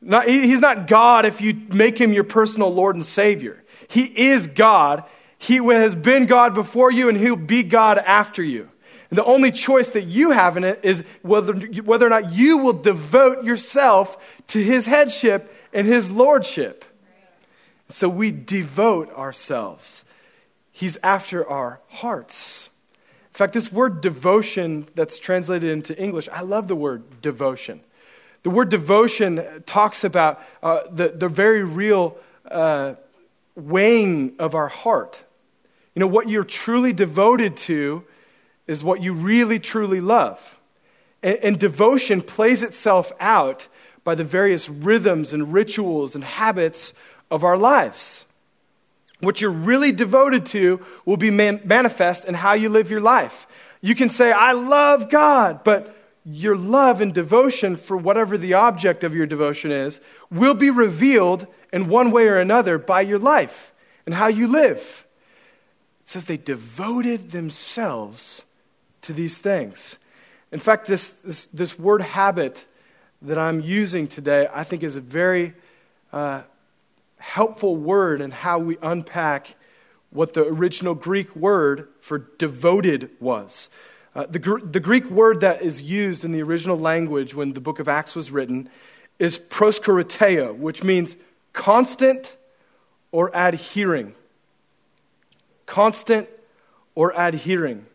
Not, 0.00 0.28
he's 0.28 0.60
not 0.60 0.86
God 0.86 1.24
if 1.24 1.40
you 1.40 1.54
make 1.72 1.98
him 1.98 2.12
your 2.12 2.24
personal 2.24 2.72
Lord 2.72 2.96
and 2.96 3.04
Savior. 3.04 3.62
He 3.88 4.02
is 4.04 4.46
God. 4.46 5.04
He 5.38 5.56
has 5.56 5.94
been 5.94 6.26
God 6.26 6.54
before 6.54 6.90
you, 6.90 7.08
and 7.08 7.16
he'll 7.16 7.36
be 7.36 7.62
God 7.62 7.98
after 7.98 8.42
you. 8.42 8.68
And 9.10 9.18
the 9.18 9.24
only 9.24 9.52
choice 9.52 9.90
that 9.90 10.04
you 10.04 10.30
have 10.30 10.56
in 10.56 10.64
it 10.64 10.80
is 10.82 11.04
whether, 11.22 11.54
whether 11.54 12.06
or 12.06 12.10
not 12.10 12.32
you 12.32 12.58
will 12.58 12.72
devote 12.72 13.44
yourself 13.44 14.16
to 14.48 14.62
his 14.62 14.86
headship 14.86 15.54
and 15.72 15.86
his 15.86 16.10
lordship. 16.10 16.84
So 17.88 18.08
we 18.08 18.32
devote 18.32 19.14
ourselves. 19.14 20.04
He's 20.72 20.98
after 21.02 21.48
our 21.48 21.80
hearts. 21.88 22.70
In 23.36 23.38
fact, 23.38 23.52
this 23.52 23.70
word 23.70 24.00
devotion 24.00 24.88
that's 24.94 25.18
translated 25.18 25.68
into 25.68 25.94
English, 26.02 26.26
I 26.32 26.40
love 26.40 26.68
the 26.68 26.74
word 26.74 27.20
devotion. 27.20 27.80
The 28.44 28.48
word 28.48 28.70
devotion 28.70 29.62
talks 29.66 30.04
about 30.04 30.42
uh, 30.62 30.84
the, 30.90 31.08
the 31.08 31.28
very 31.28 31.62
real 31.62 32.16
uh, 32.50 32.94
weighing 33.54 34.36
of 34.38 34.54
our 34.54 34.68
heart. 34.68 35.20
You 35.94 36.00
know, 36.00 36.06
what 36.06 36.30
you're 36.30 36.44
truly 36.44 36.94
devoted 36.94 37.58
to 37.68 38.04
is 38.66 38.82
what 38.82 39.02
you 39.02 39.12
really, 39.12 39.58
truly 39.58 40.00
love. 40.00 40.58
And, 41.22 41.36
and 41.42 41.58
devotion 41.58 42.22
plays 42.22 42.62
itself 42.62 43.12
out 43.20 43.68
by 44.02 44.14
the 44.14 44.24
various 44.24 44.70
rhythms 44.70 45.34
and 45.34 45.52
rituals 45.52 46.14
and 46.14 46.24
habits 46.24 46.94
of 47.30 47.44
our 47.44 47.58
lives. 47.58 48.24
What 49.20 49.40
you're 49.40 49.50
really 49.50 49.92
devoted 49.92 50.46
to 50.46 50.84
will 51.04 51.16
be 51.16 51.30
man- 51.30 51.62
manifest 51.64 52.24
in 52.24 52.34
how 52.34 52.52
you 52.52 52.68
live 52.68 52.90
your 52.90 53.00
life. 53.00 53.46
You 53.80 53.94
can 53.94 54.10
say, 54.10 54.32
I 54.32 54.52
love 54.52 55.10
God, 55.10 55.64
but 55.64 55.94
your 56.24 56.56
love 56.56 57.00
and 57.00 57.14
devotion 57.14 57.76
for 57.76 57.96
whatever 57.96 58.36
the 58.36 58.54
object 58.54 59.04
of 59.04 59.14
your 59.14 59.26
devotion 59.26 59.70
is 59.70 60.00
will 60.30 60.54
be 60.54 60.70
revealed 60.70 61.46
in 61.72 61.88
one 61.88 62.10
way 62.10 62.26
or 62.26 62.38
another 62.38 62.78
by 62.78 63.00
your 63.00 63.18
life 63.18 63.72
and 64.04 64.14
how 64.14 64.26
you 64.26 64.48
live. 64.48 65.06
It 66.02 66.08
says 66.08 66.24
they 66.24 66.36
devoted 66.36 67.30
themselves 67.30 68.44
to 69.02 69.12
these 69.12 69.38
things. 69.38 69.98
In 70.52 70.58
fact, 70.58 70.86
this, 70.86 71.12
this, 71.12 71.46
this 71.46 71.78
word 71.78 72.02
habit 72.02 72.66
that 73.22 73.38
I'm 73.38 73.60
using 73.60 74.06
today, 74.06 74.48
I 74.52 74.64
think 74.64 74.82
is 74.82 74.96
a 74.96 75.00
very 75.00 75.54
uh, 76.12 76.42
helpful 77.18 77.76
word 77.76 78.20
in 78.20 78.30
how 78.30 78.58
we 78.58 78.76
unpack 78.82 79.54
what 80.10 80.32
the 80.32 80.44
original 80.44 80.94
Greek 80.94 81.34
word 81.36 81.88
for 82.00 82.18
devoted 82.38 83.10
was. 83.20 83.68
Uh, 84.14 84.24
the, 84.26 84.38
the 84.64 84.80
Greek 84.80 85.04
word 85.10 85.40
that 85.40 85.62
is 85.62 85.82
used 85.82 86.24
in 86.24 86.32
the 86.32 86.42
original 86.42 86.78
language 86.78 87.34
when 87.34 87.52
the 87.52 87.60
book 87.60 87.78
of 87.78 87.88
Acts 87.88 88.14
was 88.14 88.30
written 88.30 88.68
is 89.18 89.38
proskartereo, 89.38 90.56
which 90.56 90.82
means 90.82 91.16
constant 91.52 92.36
or 93.12 93.30
adhering. 93.34 94.14
Constant 95.66 96.28
or 96.94 97.12
adhering. 97.16 97.86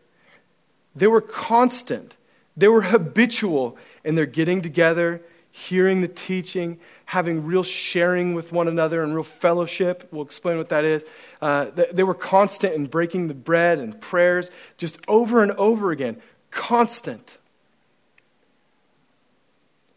They 0.94 1.06
were 1.06 1.20
constant, 1.20 2.16
they 2.56 2.68
were 2.68 2.82
habitual 2.82 3.76
in 4.04 4.14
their 4.14 4.26
getting 4.26 4.62
together, 4.62 5.22
hearing 5.50 6.00
the 6.00 6.08
teaching, 6.08 6.78
having 7.06 7.44
real 7.44 7.62
sharing 7.62 8.34
with 8.34 8.52
one 8.52 8.68
another 8.68 9.02
and 9.02 9.14
real 9.14 9.22
fellowship. 9.22 10.08
We'll 10.10 10.24
explain 10.24 10.58
what 10.58 10.68
that 10.70 10.84
is. 10.84 11.04
Uh, 11.40 11.70
they 11.92 12.02
were 12.02 12.14
constant 12.14 12.74
in 12.74 12.86
breaking 12.86 13.28
the 13.28 13.34
bread 13.34 13.78
and 13.78 14.00
prayers, 14.00 14.50
just 14.76 14.98
over 15.08 15.42
and 15.42 15.52
over 15.52 15.90
again. 15.90 16.20
Constant. 16.50 17.38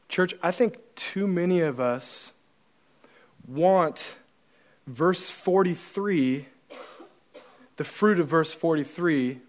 Church, 0.10 0.34
I 0.42 0.52
think 0.52 0.78
too 0.96 1.28
many 1.28 1.62
of 1.62 1.80
us 1.80 2.32
want 3.48 4.16
verse 4.88 5.30
43, 5.30 6.48
the 7.76 7.84
fruit 7.84 8.20
of 8.20 8.28
verse 8.28 8.54
43, 8.54 9.40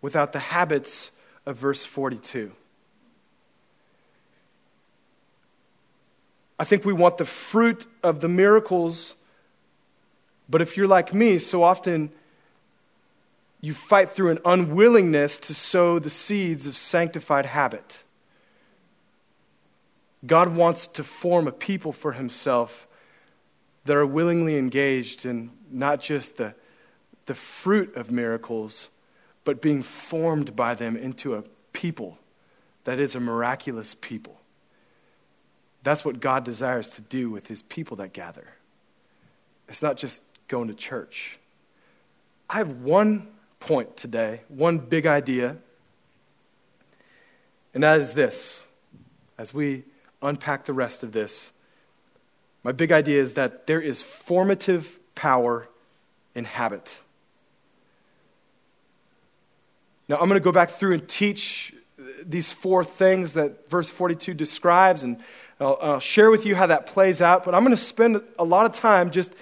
without 0.00 0.32
the 0.32 0.38
habits 0.38 1.10
of 1.46 1.56
verse 1.56 1.84
42. 1.84 2.52
I 6.60 6.64
think 6.64 6.84
we 6.84 6.92
want 6.92 7.16
the 7.16 7.24
fruit 7.24 7.86
of 8.02 8.20
the 8.20 8.28
miracles, 8.28 9.14
but 10.46 10.60
if 10.60 10.76
you're 10.76 10.86
like 10.86 11.14
me, 11.14 11.38
so 11.38 11.62
often 11.62 12.12
you 13.62 13.72
fight 13.72 14.10
through 14.10 14.32
an 14.32 14.40
unwillingness 14.44 15.38
to 15.38 15.54
sow 15.54 15.98
the 15.98 16.10
seeds 16.10 16.66
of 16.66 16.76
sanctified 16.76 17.46
habit. 17.46 18.02
God 20.26 20.54
wants 20.54 20.86
to 20.88 21.02
form 21.02 21.48
a 21.48 21.52
people 21.52 21.94
for 21.94 22.12
himself 22.12 22.86
that 23.86 23.96
are 23.96 24.04
willingly 24.04 24.58
engaged 24.58 25.24
in 25.24 25.52
not 25.70 26.02
just 26.02 26.36
the, 26.36 26.54
the 27.24 27.32
fruit 27.34 27.96
of 27.96 28.10
miracles, 28.10 28.90
but 29.46 29.62
being 29.62 29.82
formed 29.82 30.54
by 30.54 30.74
them 30.74 30.94
into 30.94 31.36
a 31.36 31.44
people 31.72 32.18
that 32.84 33.00
is 33.00 33.16
a 33.16 33.20
miraculous 33.20 33.94
people. 33.94 34.39
That's 35.82 36.04
what 36.04 36.20
God 36.20 36.44
desires 36.44 36.90
to 36.90 37.02
do 37.02 37.30
with 37.30 37.46
his 37.46 37.62
people 37.62 37.96
that 37.98 38.12
gather. 38.12 38.46
It's 39.68 39.82
not 39.82 39.96
just 39.96 40.22
going 40.48 40.68
to 40.68 40.74
church. 40.74 41.38
I 42.48 42.58
have 42.58 42.82
one 42.82 43.28
point 43.60 43.96
today, 43.96 44.42
one 44.48 44.78
big 44.78 45.06
idea, 45.06 45.56
and 47.72 47.82
that 47.82 48.00
is 48.00 48.14
this. 48.14 48.64
As 49.38 49.54
we 49.54 49.84
unpack 50.20 50.64
the 50.64 50.72
rest 50.72 51.02
of 51.02 51.12
this, 51.12 51.52
my 52.62 52.72
big 52.72 52.92
idea 52.92 53.22
is 53.22 53.34
that 53.34 53.66
there 53.66 53.80
is 53.80 54.02
formative 54.02 54.98
power 55.14 55.68
in 56.34 56.44
habit. 56.44 57.00
Now, 60.08 60.16
I'm 60.16 60.28
going 60.28 60.40
to 60.40 60.44
go 60.44 60.52
back 60.52 60.70
through 60.70 60.94
and 60.94 61.08
teach 61.08 61.72
these 62.24 62.50
four 62.50 62.84
things 62.84 63.34
that 63.34 63.70
verse 63.70 63.90
42 63.90 64.34
describes, 64.34 65.04
and 65.04 65.22
I'll, 65.60 65.78
I'll 65.80 66.00
share 66.00 66.30
with 66.30 66.46
you 66.46 66.56
how 66.56 66.66
that 66.66 66.86
plays 66.86 67.20
out. 67.20 67.44
But 67.44 67.54
I'm 67.54 67.62
going 67.62 67.76
to 67.76 67.82
spend 67.82 68.22
a 68.38 68.44
lot 68.44 68.66
of 68.66 68.72
time 68.72 69.10
just 69.10 69.32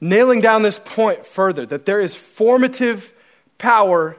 nailing 0.00 0.40
down 0.40 0.62
this 0.62 0.78
point 0.78 1.26
further 1.26 1.66
that 1.66 1.84
there 1.84 2.00
is 2.00 2.14
formative 2.14 3.12
power 3.58 4.16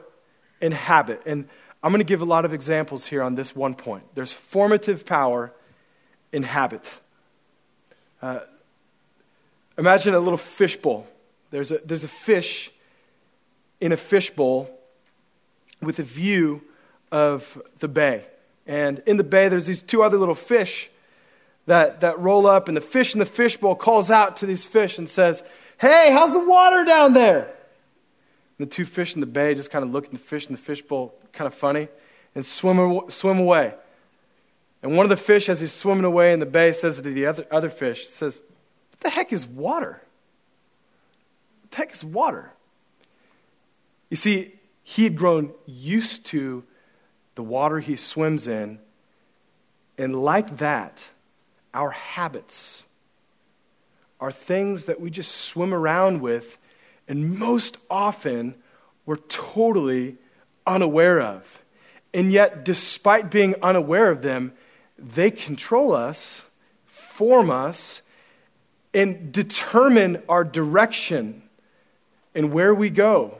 in 0.60 0.72
habit. 0.72 1.22
And 1.26 1.48
I'm 1.82 1.90
going 1.90 2.00
to 2.00 2.04
give 2.04 2.20
a 2.20 2.26
lot 2.26 2.44
of 2.44 2.52
examples 2.52 3.06
here 3.06 3.22
on 3.22 3.34
this 3.34 3.56
one 3.56 3.74
point. 3.74 4.04
There's 4.14 4.32
formative 4.32 5.06
power 5.06 5.52
in 6.32 6.42
habit. 6.42 6.98
Uh, 8.22 8.40
imagine 9.78 10.14
a 10.14 10.20
little 10.20 10.36
fishbowl. 10.36 11.06
There's 11.50 11.72
a, 11.72 11.78
there's 11.78 12.04
a 12.04 12.08
fish 12.08 12.70
in 13.80 13.92
a 13.92 13.96
fishbowl 13.96 14.70
with 15.80 15.98
a 15.98 16.02
view 16.02 16.62
of 17.10 17.60
the 17.78 17.88
bay. 17.88 18.24
And 18.70 19.02
in 19.04 19.16
the 19.16 19.24
bay, 19.24 19.48
there's 19.48 19.66
these 19.66 19.82
two 19.82 20.04
other 20.04 20.16
little 20.16 20.36
fish 20.36 20.90
that, 21.66 22.02
that 22.02 22.20
roll 22.20 22.46
up, 22.46 22.68
and 22.68 22.76
the 22.76 22.80
fish 22.80 23.14
in 23.14 23.18
the 23.18 23.26
fishbowl 23.26 23.74
calls 23.74 24.12
out 24.12 24.36
to 24.36 24.46
these 24.46 24.64
fish 24.64 24.96
and 24.96 25.08
says, 25.08 25.42
Hey, 25.78 26.10
how's 26.12 26.32
the 26.32 26.44
water 26.44 26.84
down 26.84 27.12
there? 27.12 27.52
And 28.58 28.68
the 28.68 28.70
two 28.70 28.84
fish 28.84 29.16
in 29.16 29.20
the 29.20 29.26
bay 29.26 29.56
just 29.56 29.72
kind 29.72 29.84
of 29.84 29.90
look 29.90 30.04
at 30.04 30.12
the 30.12 30.20
fish 30.20 30.46
in 30.46 30.52
the 30.52 30.58
fishbowl, 30.58 31.12
kind 31.32 31.48
of 31.48 31.54
funny, 31.54 31.88
and 32.36 32.46
swim, 32.46 33.10
swim 33.10 33.40
away. 33.40 33.74
And 34.84 34.96
one 34.96 35.04
of 35.04 35.10
the 35.10 35.16
fish, 35.16 35.48
as 35.48 35.60
he's 35.60 35.72
swimming 35.72 36.04
away 36.04 36.32
in 36.32 36.38
the 36.38 36.46
bay, 36.46 36.70
says 36.70 37.00
to 37.00 37.02
the 37.02 37.26
other, 37.26 37.46
other 37.50 37.70
fish, 37.70 38.08
says, 38.08 38.40
What 38.92 39.00
the 39.00 39.10
heck 39.10 39.32
is 39.32 39.48
water? 39.48 40.00
What 41.62 41.70
the 41.72 41.76
heck 41.76 41.92
is 41.92 42.04
water? 42.04 42.52
You 44.10 44.16
see, 44.16 44.54
he 44.84 45.02
had 45.02 45.16
grown 45.16 45.54
used 45.66 46.24
to 46.26 46.62
the 47.34 47.42
water 47.42 47.80
he 47.80 47.96
swims 47.96 48.46
in. 48.46 48.78
And 49.98 50.22
like 50.22 50.58
that, 50.58 51.08
our 51.72 51.90
habits 51.90 52.84
are 54.20 54.30
things 54.30 54.84
that 54.86 55.00
we 55.00 55.10
just 55.10 55.32
swim 55.32 55.72
around 55.72 56.20
with, 56.20 56.58
and 57.08 57.38
most 57.38 57.78
often 57.90 58.54
we're 59.06 59.16
totally 59.16 60.16
unaware 60.66 61.20
of. 61.20 61.62
And 62.12 62.32
yet, 62.32 62.64
despite 62.64 63.30
being 63.30 63.54
unaware 63.62 64.10
of 64.10 64.22
them, 64.22 64.52
they 64.98 65.30
control 65.30 65.94
us, 65.94 66.44
form 66.86 67.50
us, 67.50 68.02
and 68.92 69.32
determine 69.32 70.22
our 70.28 70.44
direction 70.44 71.42
and 72.34 72.52
where 72.52 72.74
we 72.74 72.90
go. 72.90 73.39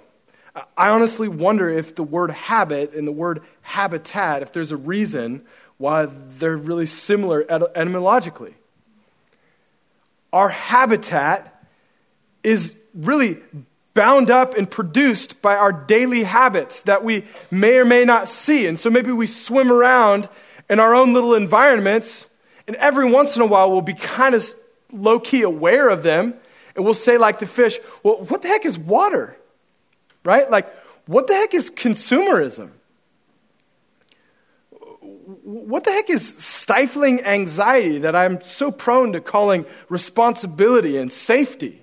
I 0.54 0.88
honestly 0.88 1.28
wonder 1.28 1.68
if 1.68 1.94
the 1.94 2.02
word 2.02 2.30
habit 2.30 2.94
and 2.94 3.06
the 3.06 3.12
word 3.12 3.42
habitat, 3.62 4.42
if 4.42 4.52
there's 4.52 4.72
a 4.72 4.76
reason 4.76 5.42
why 5.78 6.08
they're 6.38 6.56
really 6.56 6.86
similar 6.86 7.44
etymologically. 7.48 8.54
Our 10.32 10.48
habitat 10.48 11.64
is 12.42 12.74
really 12.94 13.38
bound 13.94 14.30
up 14.30 14.56
and 14.56 14.70
produced 14.70 15.42
by 15.42 15.56
our 15.56 15.72
daily 15.72 16.22
habits 16.22 16.82
that 16.82 17.02
we 17.02 17.24
may 17.50 17.78
or 17.78 17.84
may 17.84 18.04
not 18.04 18.28
see. 18.28 18.66
And 18.66 18.78
so 18.78 18.90
maybe 18.90 19.12
we 19.12 19.26
swim 19.26 19.72
around 19.72 20.28
in 20.68 20.78
our 20.78 20.94
own 20.94 21.12
little 21.12 21.34
environments, 21.34 22.28
and 22.66 22.76
every 22.76 23.10
once 23.10 23.34
in 23.34 23.42
a 23.42 23.46
while 23.46 23.70
we'll 23.70 23.80
be 23.80 23.94
kind 23.94 24.34
of 24.34 24.48
low 24.92 25.18
key 25.18 25.42
aware 25.42 25.88
of 25.88 26.02
them, 26.02 26.34
and 26.76 26.84
we'll 26.84 26.94
say, 26.94 27.18
like 27.18 27.40
the 27.40 27.46
fish, 27.46 27.78
well, 28.02 28.24
what 28.28 28.42
the 28.42 28.48
heck 28.48 28.64
is 28.64 28.78
water? 28.78 29.36
Right? 30.24 30.50
Like, 30.50 30.72
what 31.06 31.26
the 31.26 31.34
heck 31.34 31.54
is 31.54 31.70
consumerism? 31.70 32.72
What 34.70 35.84
the 35.84 35.92
heck 35.92 36.10
is 36.10 36.34
stifling 36.38 37.22
anxiety 37.22 37.98
that 37.98 38.14
I'm 38.14 38.42
so 38.42 38.70
prone 38.70 39.12
to 39.12 39.20
calling 39.20 39.64
responsibility 39.88 40.96
and 40.96 41.12
safety? 41.12 41.82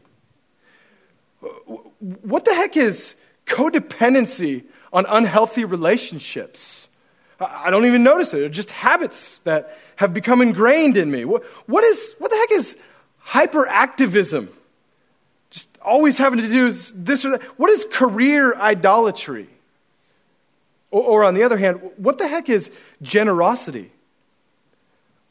What 1.99 2.45
the 2.45 2.53
heck 2.53 2.77
is 2.77 3.15
codependency 3.45 4.65
on 4.93 5.05
unhealthy 5.07 5.65
relationships? 5.65 6.89
I 7.39 7.69
don't 7.69 7.85
even 7.85 8.03
notice 8.03 8.33
it. 8.33 8.37
They're 8.39 8.49
just 8.49 8.71
habits 8.71 9.39
that 9.39 9.77
have 9.97 10.13
become 10.13 10.41
ingrained 10.41 10.97
in 10.97 11.11
me. 11.11 11.25
What, 11.25 11.43
what, 11.65 11.83
is, 11.83 12.15
what 12.17 12.31
the 12.31 12.37
heck 12.37 12.51
is 12.51 12.77
hyperactivism? 13.25 14.49
Always 15.87 16.17
having 16.17 16.39
to 16.39 16.49
do 16.49 16.69
this 16.69 17.23
or 17.23 17.31
that. 17.31 17.43
What 17.57 17.69
is 17.69 17.85
career 17.89 18.53
idolatry? 18.55 19.47
Or, 20.91 21.01
or 21.01 21.23
on 21.23 21.33
the 21.33 21.43
other 21.43 21.57
hand, 21.57 21.79
what 21.95 22.17
the 22.17 22.27
heck 22.27 22.49
is 22.49 22.69
generosity? 23.01 23.89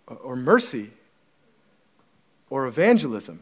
Or 0.07 0.35
mercy? 0.35 0.92
Or 2.49 2.66
evangelism? 2.66 3.40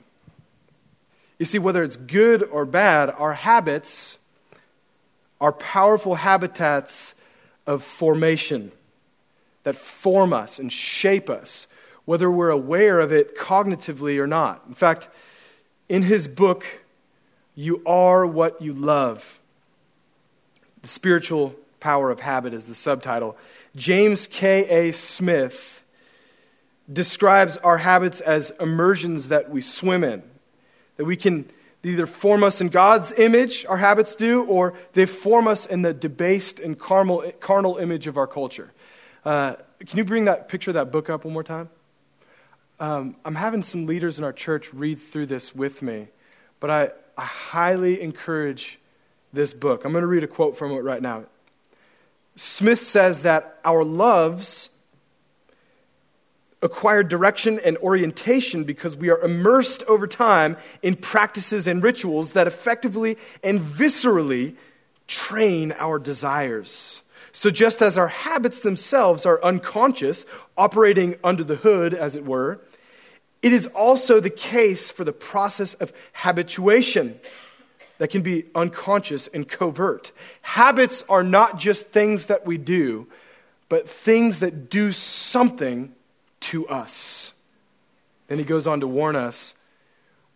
You 1.38 1.46
see, 1.46 1.60
whether 1.60 1.84
it's 1.84 1.96
good 1.96 2.42
or 2.42 2.64
bad, 2.64 3.10
our 3.10 3.34
habits 3.34 4.18
are 5.40 5.52
powerful 5.52 6.16
habitats 6.16 7.14
of 7.64 7.84
formation 7.84 8.72
that 9.62 9.76
form 9.76 10.32
us 10.32 10.58
and 10.58 10.72
shape 10.72 11.30
us, 11.30 11.68
whether 12.06 12.28
we're 12.28 12.50
aware 12.50 12.98
of 12.98 13.12
it 13.12 13.36
cognitively 13.36 14.18
or 14.18 14.26
not. 14.26 14.64
In 14.66 14.74
fact, 14.74 15.08
in 15.88 16.02
his 16.02 16.26
book, 16.26 16.80
You 17.54 17.82
Are 17.86 18.26
What 18.26 18.60
You 18.60 18.72
Love, 18.72 19.38
The 20.82 20.88
Spiritual 20.88 21.54
Power 21.80 22.10
of 22.10 22.20
Habit 22.20 22.52
is 22.52 22.66
the 22.66 22.74
subtitle. 22.74 23.36
James 23.76 24.26
K.A. 24.26 24.92
Smith 24.92 25.84
describes 26.92 27.56
our 27.58 27.78
habits 27.78 28.20
as 28.20 28.50
immersions 28.60 29.28
that 29.28 29.50
we 29.50 29.60
swim 29.60 30.02
in, 30.02 30.22
that 30.96 31.04
we 31.04 31.16
can 31.16 31.48
either 31.84 32.06
form 32.06 32.42
us 32.42 32.60
in 32.60 32.70
God's 32.70 33.12
image, 33.12 33.66
our 33.66 33.76
habits 33.76 34.16
do, 34.16 34.44
or 34.44 34.74
they 34.94 35.06
form 35.06 35.46
us 35.46 35.66
in 35.66 35.82
the 35.82 35.92
debased 35.92 36.58
and 36.58 36.78
carnal, 36.78 37.30
carnal 37.40 37.76
image 37.76 38.06
of 38.06 38.16
our 38.16 38.26
culture. 38.26 38.72
Uh, 39.24 39.54
can 39.80 39.98
you 39.98 40.04
bring 40.04 40.24
that 40.24 40.48
picture 40.48 40.70
of 40.70 40.74
that 40.74 40.90
book 40.90 41.10
up 41.10 41.24
one 41.24 41.34
more 41.34 41.44
time? 41.44 41.68
Um, 42.80 43.16
I'm 43.24 43.34
having 43.34 43.62
some 43.62 43.86
leaders 43.86 44.18
in 44.18 44.24
our 44.24 44.32
church 44.32 44.72
read 44.74 44.98
through 44.98 45.26
this 45.26 45.54
with 45.54 45.82
me, 45.82 46.08
but 46.58 46.70
I, 46.70 46.90
I 47.16 47.24
highly 47.24 48.00
encourage 48.00 48.78
this 49.32 49.54
book. 49.54 49.84
I'm 49.84 49.92
going 49.92 50.02
to 50.02 50.08
read 50.08 50.24
a 50.24 50.28
quote 50.28 50.56
from 50.56 50.72
it 50.72 50.80
right 50.80 51.02
now. 51.02 51.24
Smith 52.36 52.80
says 52.80 53.22
that 53.22 53.58
our 53.64 53.84
loves 53.84 54.70
acquire 56.62 57.02
direction 57.02 57.60
and 57.64 57.76
orientation 57.78 58.64
because 58.64 58.96
we 58.96 59.10
are 59.10 59.20
immersed 59.20 59.82
over 59.84 60.06
time 60.06 60.56
in 60.82 60.96
practices 60.96 61.68
and 61.68 61.82
rituals 61.82 62.32
that 62.32 62.46
effectively 62.46 63.18
and 63.42 63.60
viscerally 63.60 64.56
train 65.06 65.72
our 65.78 65.98
desires. 65.98 67.02
So, 67.32 67.50
just 67.50 67.82
as 67.82 67.98
our 67.98 68.08
habits 68.08 68.60
themselves 68.60 69.26
are 69.26 69.42
unconscious, 69.44 70.24
operating 70.56 71.16
under 71.22 71.44
the 71.44 71.56
hood, 71.56 71.92
as 71.92 72.16
it 72.16 72.24
were, 72.24 72.60
it 73.44 73.52
is 73.52 73.66
also 73.66 74.20
the 74.20 74.30
case 74.30 74.90
for 74.90 75.04
the 75.04 75.12
process 75.12 75.74
of 75.74 75.92
habituation 76.14 77.20
that 77.98 78.08
can 78.08 78.22
be 78.22 78.46
unconscious 78.54 79.26
and 79.26 79.46
covert. 79.46 80.12
Habits 80.40 81.04
are 81.10 81.22
not 81.22 81.58
just 81.58 81.88
things 81.88 82.26
that 82.26 82.46
we 82.46 82.56
do, 82.56 83.06
but 83.68 83.86
things 83.86 84.40
that 84.40 84.70
do 84.70 84.92
something 84.92 85.94
to 86.40 86.66
us. 86.68 87.34
Then 88.28 88.38
he 88.38 88.44
goes 88.44 88.66
on 88.66 88.80
to 88.80 88.86
warn 88.86 89.14
us 89.14 89.52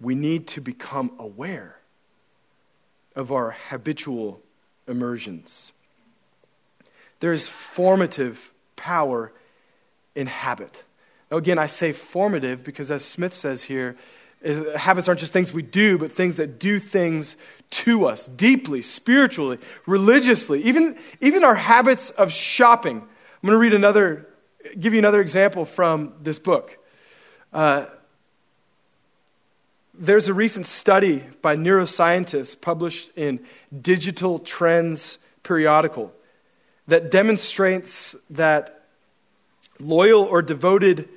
we 0.02 0.14
need 0.14 0.46
to 0.48 0.60
become 0.60 1.10
aware 1.18 1.78
of 3.16 3.32
our 3.32 3.56
habitual 3.70 4.42
immersions. 4.86 5.72
There 7.20 7.32
is 7.32 7.48
formative 7.48 8.52
power 8.76 9.32
in 10.14 10.26
habit. 10.26 10.84
Again, 11.30 11.58
I 11.58 11.66
say 11.66 11.92
formative 11.92 12.64
because, 12.64 12.90
as 12.90 13.04
Smith 13.04 13.34
says 13.34 13.64
here, 13.64 13.96
habits 14.76 15.08
aren't 15.08 15.20
just 15.20 15.32
things 15.32 15.52
we 15.52 15.62
do, 15.62 15.98
but 15.98 16.12
things 16.12 16.36
that 16.36 16.58
do 16.58 16.78
things 16.78 17.36
to 17.70 18.06
us 18.06 18.28
deeply, 18.28 18.82
spiritually, 18.82 19.58
religiously, 19.86 20.62
even, 20.62 20.96
even 21.20 21.44
our 21.44 21.54
habits 21.54 22.10
of 22.10 22.32
shopping. 22.32 22.98
I'm 22.98 23.46
going 23.46 23.52
to 23.52 23.58
read 23.58 23.74
another, 23.74 24.26
give 24.78 24.92
you 24.92 24.98
another 24.98 25.20
example 25.20 25.64
from 25.64 26.14
this 26.22 26.38
book. 26.38 26.78
Uh, 27.52 27.86
there's 29.92 30.28
a 30.28 30.34
recent 30.34 30.64
study 30.64 31.24
by 31.42 31.56
neuroscientists 31.56 32.58
published 32.58 33.10
in 33.16 33.40
Digital 33.82 34.38
Trends 34.38 35.18
periodical 35.42 36.12
that 36.86 37.10
demonstrates 37.10 38.14
that 38.30 38.84
loyal 39.80 40.22
or 40.22 40.40
devoted 40.40 41.08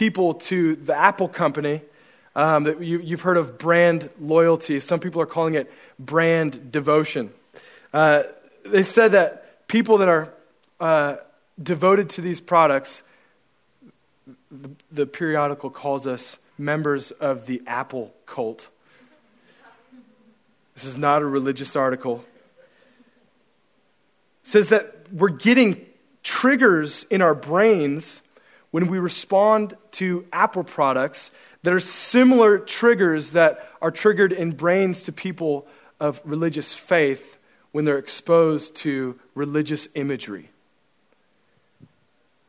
people 0.00 0.32
to 0.32 0.76
the 0.76 0.96
Apple 0.96 1.28
company, 1.28 1.82
um, 2.34 2.64
that 2.64 2.80
you, 2.80 3.00
have 3.00 3.20
heard 3.20 3.36
of 3.36 3.58
brand 3.58 4.08
loyalty. 4.18 4.80
Some 4.80 4.98
people 4.98 5.20
are 5.20 5.26
calling 5.26 5.52
it 5.52 5.70
brand 5.98 6.72
devotion. 6.72 7.30
Uh, 7.92 8.22
they 8.64 8.82
said 8.82 9.12
that 9.12 9.68
people 9.68 9.98
that 9.98 10.08
are 10.08 10.32
uh, 10.80 11.16
devoted 11.62 12.08
to 12.08 12.22
these 12.22 12.40
products, 12.40 13.02
the, 14.50 14.70
the 14.90 15.04
periodical 15.04 15.68
calls 15.68 16.06
us 16.06 16.38
members 16.56 17.10
of 17.10 17.44
the 17.44 17.60
Apple 17.66 18.14
cult. 18.24 18.68
This 20.72 20.86
is 20.86 20.96
not 20.96 21.20
a 21.20 21.26
religious 21.26 21.76
article. 21.76 22.24
It 22.58 22.64
says 24.44 24.70
that 24.70 25.12
we're 25.12 25.28
getting 25.28 25.84
triggers 26.22 27.04
in 27.10 27.20
our 27.20 27.34
brains 27.34 28.22
when 28.70 28.86
we 28.86 28.98
respond 28.98 29.76
to 29.92 30.26
Apple 30.32 30.64
products 30.64 31.30
that 31.62 31.72
are 31.72 31.80
similar 31.80 32.58
triggers 32.58 33.32
that 33.32 33.68
are 33.82 33.90
triggered 33.90 34.32
in 34.32 34.52
brains 34.52 35.02
to 35.04 35.12
people 35.12 35.66
of 35.98 36.20
religious 36.24 36.72
faith 36.72 37.38
when 37.72 37.84
they're 37.84 37.98
exposed 37.98 38.74
to 38.76 39.18
religious 39.34 39.88
imagery. 39.94 40.50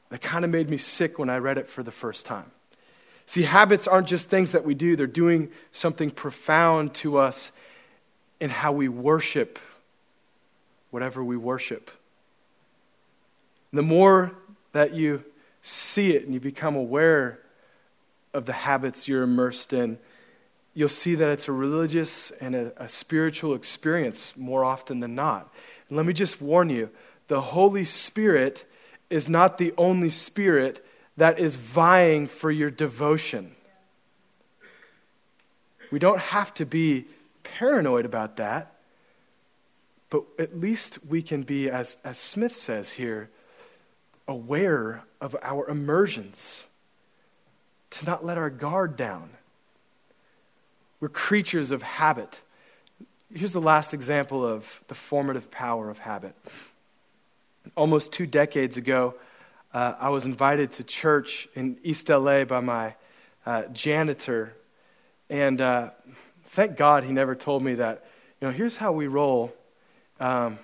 That 0.10 0.22
kind 0.22 0.44
of 0.44 0.52
made 0.52 0.70
me 0.70 0.78
sick 0.78 1.20
when 1.20 1.30
I 1.30 1.38
read 1.38 1.58
it 1.58 1.68
for 1.68 1.84
the 1.84 1.92
first 1.92 2.26
time. 2.26 2.52
See, 3.26 3.44
habits 3.44 3.88
aren't 3.88 4.08
just 4.08 4.30
things 4.30 4.52
that 4.52 4.66
we 4.66 4.74
do, 4.74 4.96
they're 4.96 5.08
doing 5.08 5.50
something 5.72 6.12
profound 6.12 6.94
to 6.96 7.18
us 7.18 7.52
in 8.40 8.50
how 8.50 8.72
we 8.72 8.90
worship 8.90 9.60
whatever 10.90 11.24
we 11.24 11.38
worship. 11.38 11.90
The 13.74 13.82
more 13.82 14.34
that 14.74 14.94
you 14.94 15.24
see 15.62 16.16
it 16.16 16.26
and 16.26 16.34
you 16.34 16.40
become 16.40 16.76
aware 16.76 17.40
of 18.34 18.46
the 18.46 18.54
habits 18.54 19.08
you're 19.08 19.24
immersed 19.24 19.74
in, 19.74 20.00
you'll 20.74 20.90
see 20.90 21.16
that 21.16 21.30
it's 21.30 21.48
a 21.48 21.52
religious 21.52 22.32
and 22.32 22.56
a, 22.56 22.84
a, 22.84 22.88
spiritual 22.88 23.54
experience 23.54 24.34
more 24.38 24.64
often 24.64 25.02
than 25.02 25.16
not. 25.16 25.54
And 25.90 25.98
let 25.98 26.06
me 26.06 26.14
just 26.14 26.42
warn 26.42 26.70
you 26.70 26.90
the 27.28 27.42
Holy 27.42 27.86
Spirit 27.86 28.66
is 29.10 29.30
not 29.30 29.58
the 29.58 29.74
only 29.78 30.10
spirit 30.10 30.86
that 31.18 31.40
is 31.40 31.56
vying 31.56 32.28
for 32.28 32.50
your 32.50 32.72
devotion. 32.72 33.56
We 35.92 36.00
don't 36.00 36.20
have 36.20 36.54
to 36.56 36.66
be 36.66 37.06
paranoid 37.44 38.06
about 38.06 38.38
that, 38.38 38.74
but 40.10 40.24
at 40.40 40.58
least 40.58 41.00
we 41.06 41.22
can 41.22 41.44
be, 41.44 41.70
as, 41.70 41.98
as 42.04 42.18
Smith 42.18 42.54
says 42.54 42.94
here, 42.94 43.30
aware 44.28 45.04
of 45.22 45.36
our 45.44 45.70
immersions, 45.70 46.66
to 47.92 48.06
not 48.06 48.26
let 48.26 48.38
our 48.38 48.50
guard 48.50 48.98
down. 48.98 49.30
We're 51.00 51.10
creatures 51.10 51.72
of 51.72 51.84
habit. 51.84 52.42
Here's 53.34 53.54
the 53.54 53.62
last 53.62 53.94
example 53.94 54.46
of 54.46 54.82
the 54.88 54.96
formative 54.96 55.52
power 55.52 55.90
of 55.90 56.00
habit. 56.00 56.36
Almost 57.78 58.12
two 58.12 58.26
decades 58.26 58.78
ago, 58.78 59.14
uh, 59.74 59.94
I 60.00 60.10
was 60.10 60.26
invited 60.26 60.74
to 60.74 60.84
church 60.84 61.48
in 61.56 61.78
East 61.84 62.10
LA 62.10 62.44
by 62.44 62.60
my 62.60 62.96
uh, 63.46 63.64
janitor. 63.74 64.54
And 65.30 65.62
uh, 65.62 65.92
thank 66.46 66.78
God 66.78 67.04
he 67.04 67.14
never 67.14 67.36
told 67.36 67.64
me 67.64 67.76
that, 67.76 68.06
you 68.42 68.48
know, 68.48 68.54
here's 68.54 68.78
how 68.78 68.92
we 68.92 69.08
roll 69.08 69.54
um, 70.20 70.60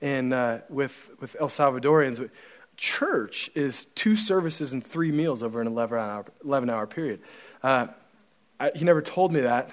in, 0.00 0.32
uh, 0.32 0.62
with, 0.68 1.10
with 1.20 1.36
El 1.38 1.48
Salvadorians. 1.48 2.28
Church 2.76 3.50
is 3.54 3.86
two 3.94 4.16
services 4.16 4.72
and 4.72 4.84
three 4.84 5.12
meals 5.12 5.42
over 5.42 5.60
an 5.60 5.66
11 5.66 5.98
hour, 5.98 6.24
11 6.44 6.70
hour 6.70 6.86
period. 6.86 7.20
Uh, 7.62 7.88
I, 8.58 8.70
he 8.74 8.84
never 8.84 9.02
told 9.02 9.32
me 9.32 9.40
that. 9.42 9.70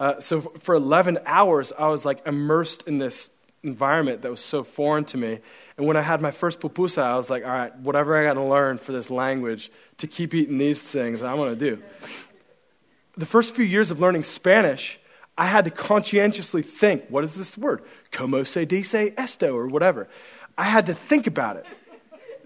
Uh, 0.00 0.20
so 0.20 0.40
for 0.40 0.74
11 0.74 1.20
hours, 1.26 1.72
I 1.78 1.88
was 1.88 2.04
like 2.04 2.26
immersed 2.26 2.86
in 2.86 2.98
this 2.98 3.30
environment 3.62 4.22
that 4.22 4.30
was 4.30 4.40
so 4.40 4.62
foreign 4.62 5.04
to 5.06 5.16
me. 5.16 5.38
And 5.76 5.86
when 5.86 5.96
I 5.96 6.02
had 6.02 6.20
my 6.20 6.30
first 6.30 6.60
pupusa, 6.60 7.02
I 7.02 7.16
was 7.16 7.30
like, 7.30 7.44
all 7.44 7.50
right, 7.50 7.76
whatever 7.78 8.16
I 8.16 8.24
got 8.24 8.34
to 8.34 8.42
learn 8.42 8.78
for 8.78 8.92
this 8.92 9.10
language 9.10 9.70
to 9.98 10.06
keep 10.06 10.34
eating 10.34 10.58
these 10.58 10.80
things, 10.80 11.22
I'm 11.22 11.36
going 11.36 11.56
to 11.56 11.76
do. 11.76 11.82
The 13.16 13.26
first 13.26 13.54
few 13.54 13.64
years 13.64 13.90
of 13.90 14.00
learning 14.00 14.24
Spanish, 14.24 14.98
I 15.36 15.46
had 15.46 15.64
to 15.64 15.70
conscientiously 15.70 16.62
think, 16.62 17.04
what 17.08 17.24
is 17.24 17.34
this 17.34 17.56
word? 17.58 17.82
Como 18.12 18.44
se 18.44 18.66
dice 18.66 19.12
esto, 19.16 19.56
or 19.56 19.66
whatever. 19.66 20.08
I 20.56 20.64
had 20.64 20.86
to 20.86 20.94
think 20.94 21.26
about 21.26 21.56
it. 21.56 21.66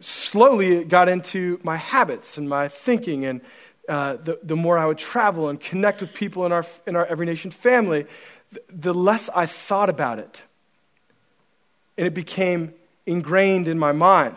Slowly, 0.01 0.77
it 0.77 0.89
got 0.89 1.09
into 1.09 1.61
my 1.63 1.77
habits 1.77 2.39
and 2.39 2.49
my 2.49 2.69
thinking, 2.69 3.25
and 3.25 3.41
uh, 3.89 4.17
the, 4.17 4.39
the 4.43 4.57
more 4.57 4.79
I 4.79 4.87
would 4.87 4.99
travel 4.99 5.49
and 5.49 5.61
connect 5.61 6.01
with 6.01 6.13
people 6.13 6.45
in 6.47 6.53
our, 6.53 6.65
in 6.87 6.95
our 6.95 7.07
Every 7.07 7.27
Nation 7.27 7.51
family, 7.51 8.07
the, 8.53 8.63
the 8.69 8.95
less 8.95 9.29
I 9.31 9.47
thought 9.47 9.89
about 9.89 10.19
it. 10.19 10.43
And 11.97 12.07
it 12.07 12.15
became 12.15 12.75
ingrained 13.07 13.67
in 13.67 13.79
my 13.79 13.93
mind. 13.93 14.37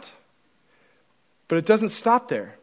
But 1.47 1.57
it 1.57 1.65
doesn't 1.65 1.89
stop 1.89 2.29
there. 2.29 2.55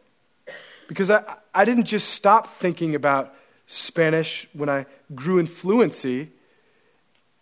Because 0.87 1.11
I, 1.11 1.23
I 1.53 1.63
didn't 1.63 1.85
just 1.85 2.09
stop 2.09 2.47
thinking 2.47 2.95
about 2.95 3.35
Spanish 3.67 4.47
when 4.53 4.67
I 4.67 4.87
grew 5.13 5.37
in 5.37 5.45
fluency, 5.45 6.31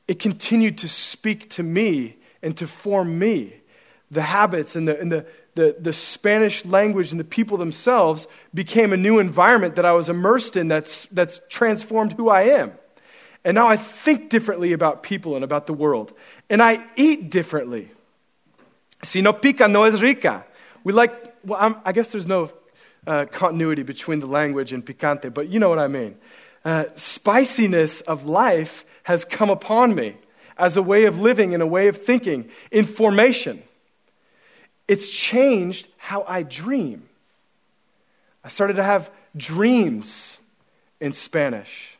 it 0.09 0.19
continued 0.19 0.77
to 0.79 0.89
speak 0.89 1.49
to 1.51 1.63
me 1.63 2.17
and 2.41 2.55
to 2.57 2.67
form 2.67 3.17
me. 3.17 3.53
The 4.11 4.21
habits 4.21 4.75
and 4.75 4.87
the, 4.87 4.99
and 4.99 5.11
the, 5.11 5.25
the, 5.57 5.75
the 5.79 5.91
Spanish 5.91 6.63
language 6.65 7.11
and 7.11 7.19
the 7.19 7.25
people 7.25 7.57
themselves 7.57 8.27
became 8.53 8.93
a 8.93 8.97
new 8.97 9.17
environment 9.17 9.75
that 9.75 9.85
I 9.85 9.91
was 9.91 10.07
immersed 10.07 10.55
in 10.55 10.67
that's, 10.67 11.05
that's 11.07 11.41
transformed 11.49 12.13
who 12.13 12.29
I 12.29 12.43
am. 12.43 12.73
And 13.43 13.55
now 13.55 13.67
I 13.67 13.75
think 13.75 14.29
differently 14.29 14.71
about 14.71 15.01
people 15.01 15.35
and 15.35 15.43
about 15.43 15.65
the 15.65 15.73
world. 15.73 16.13
And 16.47 16.61
I 16.61 16.85
eat 16.95 17.31
differently. 17.31 17.91
Si 19.03 19.21
no 19.21 19.33
pica, 19.33 19.67
no 19.67 19.83
es 19.83 19.99
rica. 19.99 20.45
We 20.83 20.93
like, 20.93 21.35
well, 21.43 21.59
I'm, 21.59 21.75
i 21.83 21.91
guess 21.91 22.11
there's 22.11 22.27
no 22.27 22.51
uh, 23.07 23.25
continuity 23.25 23.83
between 23.83 24.19
the 24.19 24.27
language 24.27 24.73
and 24.73 24.85
picante, 24.85 25.33
but 25.33 25.49
you 25.49 25.59
know 25.59 25.69
what 25.69 25.79
I 25.79 25.87
mean. 25.87 26.17
Uh, 26.63 26.85
spiciness 26.95 28.01
of 28.01 28.25
life 28.25 28.85
has 29.03 29.25
come 29.25 29.49
upon 29.49 29.95
me 29.95 30.17
as 30.57 30.77
a 30.77 30.81
way 30.81 31.05
of 31.05 31.19
living 31.19 31.53
and 31.53 31.63
a 31.63 31.67
way 31.67 31.87
of 31.87 31.97
thinking 31.99 32.49
in 32.69 32.85
formation. 32.85 33.63
It's 34.87 35.09
changed 35.09 35.87
how 35.97 36.23
I 36.27 36.43
dream. 36.43 37.09
I 38.43 38.47
started 38.47 38.75
to 38.75 38.83
have 38.83 39.11
dreams 39.35 40.39
in 40.99 41.11
Spanish. 41.11 41.97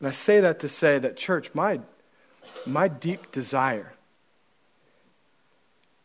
And 0.00 0.08
I 0.08 0.10
say 0.10 0.40
that 0.40 0.58
to 0.60 0.68
say 0.68 0.98
that, 0.98 1.16
church, 1.16 1.54
my, 1.54 1.80
my 2.66 2.88
deep 2.88 3.30
desire 3.30 3.92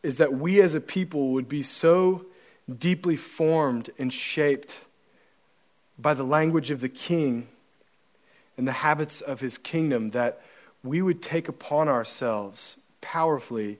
is 0.02 0.16
that 0.16 0.32
we 0.32 0.60
as 0.62 0.76
a 0.76 0.80
people 0.80 1.32
would 1.32 1.48
be 1.48 1.62
so 1.62 2.26
deeply 2.78 3.16
formed 3.16 3.90
and 3.98 4.12
shaped 4.12 4.80
by 5.98 6.14
the 6.14 6.22
language 6.22 6.70
of 6.70 6.80
the 6.80 6.88
king 6.88 7.48
and 8.56 8.68
the 8.68 8.72
habits 8.72 9.20
of 9.20 9.40
his 9.40 9.58
kingdom 9.58 10.10
that 10.10 10.40
we 10.84 11.02
would 11.02 11.20
take 11.20 11.48
upon 11.48 11.88
ourselves 11.88 12.76
powerfully 13.00 13.78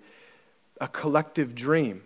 a 0.80 0.88
collective 0.88 1.54
dream 1.54 2.02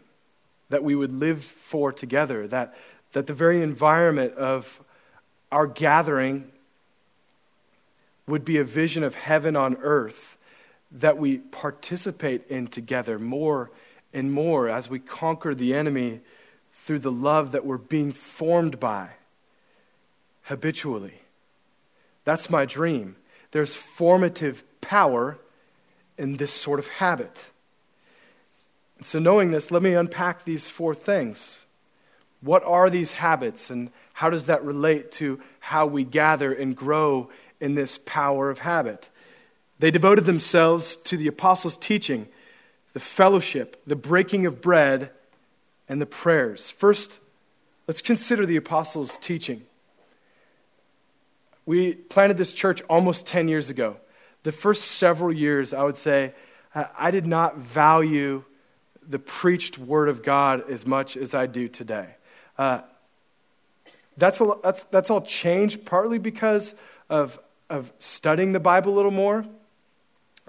that 0.69 0.83
we 0.83 0.95
would 0.95 1.13
live 1.13 1.45
for 1.45 1.93
together, 1.93 2.47
that, 2.49 2.75
that 3.13 3.27
the 3.27 3.35
very 3.35 3.63
environment 3.63 4.35
of 4.35 4.81
our 5.51 5.67
gathering 5.67 6.51
would 8.27 8.45
be 8.45 8.57
a 8.57 8.65
vision 8.65 9.03
of 9.03 9.15
heaven 9.15 9.57
on 9.57 9.77
earth 9.83 10.37
that 10.91 11.19
we 11.19 11.39
participate 11.39 12.47
in 12.49 12.67
together 12.67 13.19
more 13.19 13.71
and 14.13 14.33
more 14.33 14.69
as 14.69 14.89
we 14.89 14.99
conquer 14.99 15.55
the 15.55 15.75
enemy 15.75 16.21
through 16.73 16.99
the 16.99 17.13
love 17.13 17.53
that 17.53 17.65
we're 17.65 17.79
being 17.79 18.13
formed 18.13 18.79
by 18.79 19.11
habitually. 20.43 21.21
That's 22.25 22.51
my 22.51 22.65
dream. 22.65 23.17
There's 23.53 23.75
formative 23.75 24.65
power 24.81 25.39
in 26.19 26.37
this 26.37 26.53
sort 26.53 26.79
of 26.79 26.89
habit. 26.89 27.51
So, 29.03 29.19
knowing 29.19 29.51
this, 29.51 29.71
let 29.71 29.83
me 29.83 29.95
unpack 29.95 30.45
these 30.45 30.69
four 30.69 30.95
things. 30.95 31.67
What 32.41 32.65
are 32.65 32.91
these 32.91 33.13
habits, 33.13 33.71
and 33.71 33.91
how 34.15 34.31
does 34.31 34.47
that 34.47 34.65
relate 34.65 35.13
to 35.13 35.41
how 35.61 35.87
we 35.87 36.05
gather 36.05 36.53
and 36.53 36.77
grow 36.77 37.31
in 37.61 37.75
this 37.75 37.99
power 38.05 38.51
of 38.51 38.61
habit? 38.61 39.11
They 39.79 39.91
devoted 39.91 40.25
themselves 40.25 40.97
to 40.97 41.17
the 41.17 41.29
apostles' 41.29 41.77
teaching, 41.77 42.29
the 42.93 43.01
fellowship, 43.01 43.83
the 43.87 43.97
breaking 43.97 44.47
of 44.47 44.61
bread, 44.61 45.11
and 45.89 46.01
the 46.01 46.07
prayers. 46.07 46.71
First, 46.71 47.21
let's 47.87 48.03
consider 48.03 48.47
the 48.47 48.57
apostles' 48.57 49.19
teaching. 49.21 49.63
We 51.65 51.95
planted 51.95 52.37
this 52.37 52.53
church 52.53 52.83
almost 52.89 53.27
10 53.27 53.49
years 53.49 53.71
ago. 53.71 53.97
The 54.43 54.53
first 54.53 54.83
several 54.83 55.33
years, 55.33 55.73
I 55.73 55.85
would 55.85 55.97
say, 55.97 56.35
I 56.75 57.11
did 57.11 57.27
not 57.27 57.59
value 57.59 58.45
the 59.09 59.19
preached 59.19 59.79
word 59.79 60.09
of 60.09 60.23
God 60.23 60.71
as 60.71 60.87
much 60.87 61.17
as 61.17 61.35
I 61.35 61.47
do 61.47 61.69
today. 61.69 62.17
Uh, 62.59 62.81
that's, 64.17 64.41
a, 64.41 64.55
that's, 64.63 64.85
that's 64.85 65.11
all 65.11 65.23
changed 65.23 65.85
partly 65.85 66.19
because 66.19 66.75
of, 67.09 67.39
of 67.71 67.93
studying 67.99 68.53
the 68.53 68.61
Bible 68.61 68.93
a 68.93 68.97
little 68.97 69.11
more. 69.11 69.45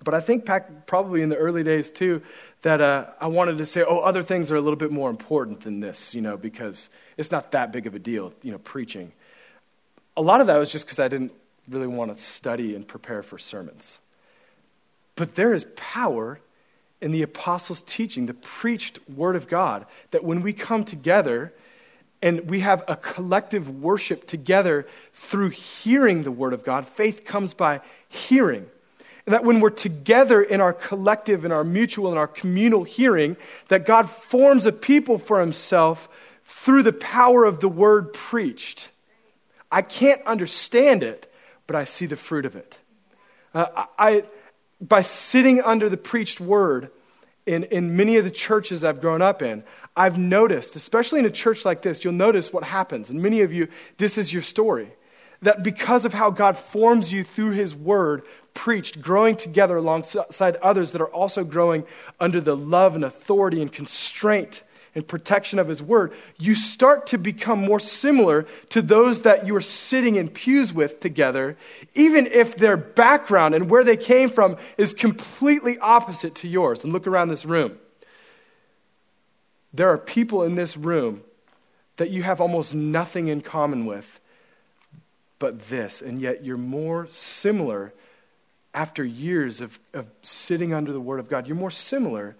But 0.03 0.13
I 0.13 0.19
think 0.19 0.45
back, 0.45 0.85
probably 0.85 1.21
in 1.21 1.29
the 1.29 1.37
early 1.37 1.63
days 1.63 1.89
too, 1.89 2.21
that 2.63 2.81
uh, 2.81 3.07
I 3.19 3.27
wanted 3.27 3.57
to 3.59 3.65
say, 3.65 3.83
oh, 3.83 3.99
other 3.99 4.23
things 4.23 4.51
are 4.51 4.55
a 4.55 4.61
little 4.61 4.77
bit 4.77 4.91
more 4.91 5.09
important 5.09 5.61
than 5.61 5.79
this, 5.79 6.13
you 6.13 6.21
know, 6.21 6.37
because 6.37 6.89
it's 7.17 7.31
not 7.31 7.51
that 7.51 7.71
big 7.71 7.87
of 7.87 7.95
a 7.95 7.99
deal, 7.99 8.33
you 8.41 8.51
know, 8.51 8.57
preaching. 8.57 9.11
A 10.17 10.21
lot 10.21 10.41
of 10.41 10.47
that 10.47 10.57
was 10.57 10.71
just 10.71 10.85
because 10.85 10.99
I 10.99 11.07
didn't 11.07 11.31
really 11.69 11.87
want 11.87 12.15
to 12.15 12.21
study 12.21 12.75
and 12.75 12.87
prepare 12.87 13.23
for 13.23 13.37
sermons. 13.37 13.99
But 15.15 15.35
there 15.35 15.53
is 15.53 15.65
power 15.75 16.39
in 17.03 17.11
the 17.11 17.21
apostles' 17.21 17.81
teaching, 17.81 18.25
the 18.25 18.33
preached 18.33 18.97
word 19.09 19.35
of 19.35 19.49
God, 19.49 19.85
that 20.11 20.23
when 20.23 20.41
we 20.41 20.53
come 20.53 20.85
together 20.85 21.53
and 22.21 22.49
we 22.49 22.61
have 22.61 22.81
a 22.87 22.95
collective 22.95 23.81
worship 23.81 24.25
together 24.25 24.87
through 25.11 25.49
hearing 25.49 26.23
the 26.23 26.31
word 26.31 26.53
of 26.53 26.63
God, 26.63 26.87
faith 26.87 27.25
comes 27.25 27.53
by 27.53 27.81
hearing. 28.07 28.65
And 29.25 29.33
that 29.33 29.43
when 29.43 29.59
we're 29.59 29.69
together 29.69 30.41
in 30.41 30.61
our 30.61 30.71
collective, 30.71 31.43
in 31.43 31.51
our 31.51 31.65
mutual, 31.65 32.09
in 32.09 32.17
our 32.17 32.27
communal 32.27 32.85
hearing, 32.85 33.35
that 33.67 33.85
God 33.85 34.09
forms 34.09 34.65
a 34.65 34.71
people 34.71 35.17
for 35.17 35.41
himself 35.41 36.07
through 36.45 36.83
the 36.83 36.93
power 36.93 37.43
of 37.43 37.59
the 37.59 37.67
word 37.67 38.13
preached. 38.13 38.91
I 39.69 39.81
can't 39.81 40.21
understand 40.25 41.03
it, 41.03 41.33
but 41.67 41.75
I 41.75 41.83
see 41.83 42.05
the 42.05 42.15
fruit 42.15 42.45
of 42.45 42.55
it. 42.55 42.79
Uh, 43.53 43.85
I, 43.99 44.23
by 44.83 45.01
sitting 45.01 45.61
under 45.61 45.89
the 45.89 45.97
preached 45.97 46.41
word 46.41 46.91
in, 47.45 47.63
in 47.65 47.95
many 47.95 48.17
of 48.17 48.25
the 48.25 48.31
churches 48.31 48.83
I've 48.83 49.01
grown 49.01 49.21
up 49.21 49.41
in, 49.41 49.63
I've 49.95 50.17
noticed, 50.17 50.75
especially 50.75 51.19
in 51.19 51.25
a 51.25 51.31
church 51.31 51.65
like 51.65 51.81
this, 51.81 52.03
you'll 52.03 52.13
notice 52.13 52.51
what 52.51 52.63
happens. 52.63 53.09
And 53.09 53.21
many 53.21 53.41
of 53.41 53.53
you, 53.53 53.67
this 53.97 54.17
is 54.17 54.33
your 54.33 54.41
story. 54.41 54.89
That 55.41 55.63
because 55.63 56.05
of 56.05 56.13
how 56.13 56.29
God 56.29 56.57
forms 56.57 57.11
you 57.11 57.23
through 57.23 57.51
His 57.51 57.75
Word, 57.75 58.23
preached, 58.53 59.01
growing 59.01 59.35
together 59.35 59.77
alongside 59.77 60.55
others 60.57 60.91
that 60.91 61.01
are 61.01 61.13
also 61.13 61.43
growing 61.43 61.85
under 62.19 62.39
the 62.39 62.55
love 62.55 62.95
and 62.95 63.03
authority 63.03 63.61
and 63.61 63.71
constraint 63.71 64.63
and 64.95 65.07
protection 65.07 65.59
of 65.59 65.67
His 65.67 65.81
Word, 65.81 66.13
you 66.37 66.55
start 66.55 67.07
to 67.07 67.17
become 67.17 67.59
more 67.59 67.79
similar 67.79 68.45
to 68.69 68.81
those 68.81 69.21
that 69.21 69.47
you 69.47 69.55
are 69.55 69.61
sitting 69.61 70.15
in 70.15 70.29
pews 70.29 70.73
with 70.73 70.99
together, 70.99 71.57
even 71.95 72.27
if 72.27 72.55
their 72.55 72.77
background 72.77 73.55
and 73.55 73.69
where 73.69 73.83
they 73.83 73.97
came 73.97 74.29
from 74.29 74.57
is 74.77 74.93
completely 74.93 75.77
opposite 75.79 76.35
to 76.35 76.47
yours. 76.47 76.83
And 76.83 76.93
look 76.93 77.07
around 77.07 77.29
this 77.29 77.45
room. 77.45 77.77
There 79.73 79.89
are 79.89 79.97
people 79.97 80.43
in 80.43 80.55
this 80.55 80.77
room 80.77 81.23
that 81.97 82.11
you 82.11 82.23
have 82.23 82.39
almost 82.39 82.75
nothing 82.75 83.27
in 83.27 83.41
common 83.41 83.85
with 83.85 84.19
but 85.39 85.67
this, 85.67 86.01
and 86.01 86.21
yet 86.21 86.45
you're 86.45 86.55
more 86.55 87.07
similar 87.09 87.91
after 88.73 89.03
years 89.03 89.59
of, 89.59 89.77
of 89.93 90.07
sitting 90.21 90.73
under 90.73 90.93
the 90.93 91.01
Word 91.01 91.19
of 91.19 91.27
God. 91.27 91.47
You're 91.47 91.57
more 91.57 91.71
similar 91.71 92.35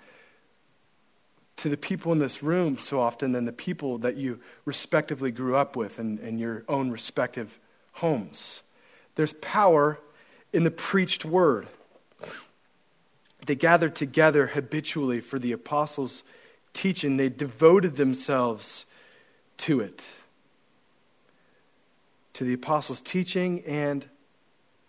to 1.64 1.70
the 1.70 1.78
people 1.78 2.12
in 2.12 2.20
this 2.20 2.44
room 2.44 2.78
so 2.78 3.00
often 3.00 3.32
than 3.32 3.46
the 3.46 3.54
people 3.54 3.98
that 4.00 4.18
you 4.18 4.38
respectively 4.66 5.32
grew 5.32 5.56
up 5.56 5.78
with 5.78 5.98
in, 5.98 6.18
in 6.18 6.38
your 6.38 6.66
own 6.68 6.92
respective 6.92 7.58
homes. 7.94 8.64
There's 9.16 9.32
power 9.36 9.98
in 10.52 10.66
the 10.66 10.72
preached 10.72 11.24
word. 11.24 11.68
They 13.46 13.56
gathered 13.56 13.96
together 13.96 14.48
habitually 14.48 15.22
for 15.22 15.40
the 15.40 15.54
apostles' 15.54 16.26
teaching, 16.74 17.16
they 17.16 17.30
devoted 17.30 17.96
themselves 17.96 18.86
to 19.60 19.80
it. 19.80 20.16
To 22.34 22.44
the 22.44 22.56
apostles' 22.56 23.00
teaching 23.00 23.64
and, 23.66 24.06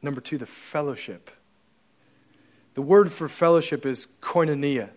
number 0.03 0.21
two, 0.21 0.39
the 0.39 0.45
fellowship. 0.45 1.31
The 2.75 2.83
word 2.83 3.13
for 3.13 3.29
fellowship 3.29 3.87
is 3.87 4.09
koinonia 4.21 4.89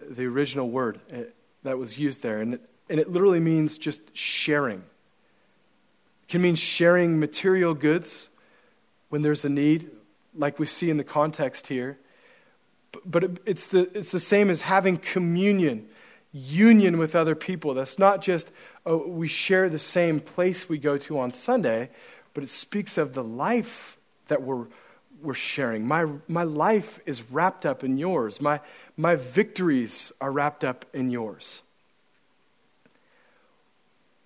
the 0.00 0.24
original 0.24 0.68
word 0.68 1.00
eh, 1.10 1.24
that 1.62 1.78
was 1.78 1.98
used 1.98 2.22
there. 2.22 2.40
And 2.40 2.54
it, 2.54 2.60
and 2.88 3.00
it 3.00 3.10
literally 3.10 3.40
means 3.40 3.78
just 3.78 4.16
sharing. 4.16 4.80
It 6.22 6.28
can 6.28 6.42
mean 6.42 6.56
sharing 6.56 7.18
material 7.18 7.74
goods 7.74 8.28
when 9.08 9.22
there's 9.22 9.44
a 9.44 9.48
need, 9.48 9.90
like 10.36 10.58
we 10.58 10.66
see 10.66 10.90
in 10.90 10.96
the 10.96 11.04
context 11.04 11.66
here. 11.66 11.98
But 13.04 13.24
it, 13.24 13.42
it's, 13.46 13.66
the, 13.66 13.90
it's 13.96 14.12
the 14.12 14.20
same 14.20 14.50
as 14.50 14.62
having 14.62 14.96
communion, 14.96 15.88
union 16.32 16.98
with 16.98 17.14
other 17.14 17.34
people. 17.34 17.74
That's 17.74 17.98
not 17.98 18.22
just 18.22 18.50
oh, 18.84 19.06
we 19.06 19.28
share 19.28 19.68
the 19.68 19.78
same 19.78 20.20
place 20.20 20.68
we 20.68 20.78
go 20.78 20.98
to 20.98 21.18
on 21.18 21.30
Sunday, 21.30 21.90
but 22.34 22.42
it 22.42 22.50
speaks 22.50 22.98
of 22.98 23.14
the 23.14 23.24
life 23.24 23.96
that 24.28 24.42
we're, 24.42 24.66
we're 25.22 25.34
sharing. 25.34 25.86
My, 25.86 26.06
my 26.28 26.42
life 26.42 27.00
is 27.06 27.22
wrapped 27.30 27.64
up 27.64 27.84
in 27.84 27.96
yours. 27.96 28.40
My, 28.40 28.60
my 28.96 29.16
victories 29.16 30.12
are 30.20 30.30
wrapped 30.30 30.64
up 30.64 30.84
in 30.92 31.10
yours. 31.10 31.62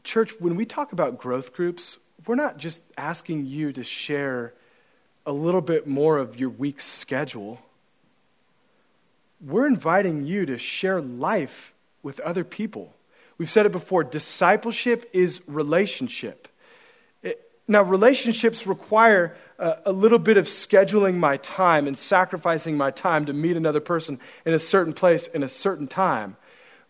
Church, 0.05 0.33
when 0.40 0.57
we 0.57 0.64
talk 0.64 0.92
about 0.92 1.18
growth 1.18 1.52
groups, 1.52 1.98
we're 2.26 2.35
not 2.35 2.59
just 2.59 2.83
asking 2.96 3.46
you 3.46 3.72
to 3.72 3.83
share 3.83 4.55
a 5.24 5.33
little 5.33 5.61
bit 5.61 5.87
more 5.87 6.18
of 6.18 6.38
your 6.38 6.50
week's 6.50 6.85
schedule. 6.85 7.61
We're 9.44 9.66
inviting 9.66 10.24
you 10.24 10.46
to 10.46 10.59
share 10.59 11.00
life 11.00 11.74
with 12.02 12.20
other 12.20 12.44
people. 12.44 12.94
We've 13.38 13.50
said 13.50 13.66
it 13.66 13.72
before 13.72 14.05
discipleship 14.05 15.11
is 15.12 15.42
relationship. 15.46 16.48
Now, 17.68 17.83
relationships 17.83 18.66
require 18.66 19.37
a, 19.59 19.79
a, 19.87 19.92
little 19.92 20.20
bit 20.20 20.37
of 20.37 20.46
scheduling 20.46 21.16
my 21.16 21.37
time 21.38 21.88
and 21.88 21.98
sacrificing 21.98 22.76
my 22.76 22.92
time 22.92 23.26
to 23.26 23.33
meet 23.33 23.57
another 23.57 23.81
person 23.81 24.20
in 24.44 24.55
a 24.55 24.59
certain 24.59 24.92
place 24.92 25.26
in 25.26 25.42
a 25.42 25.48
certain 25.48 25.88
time. 25.88 26.37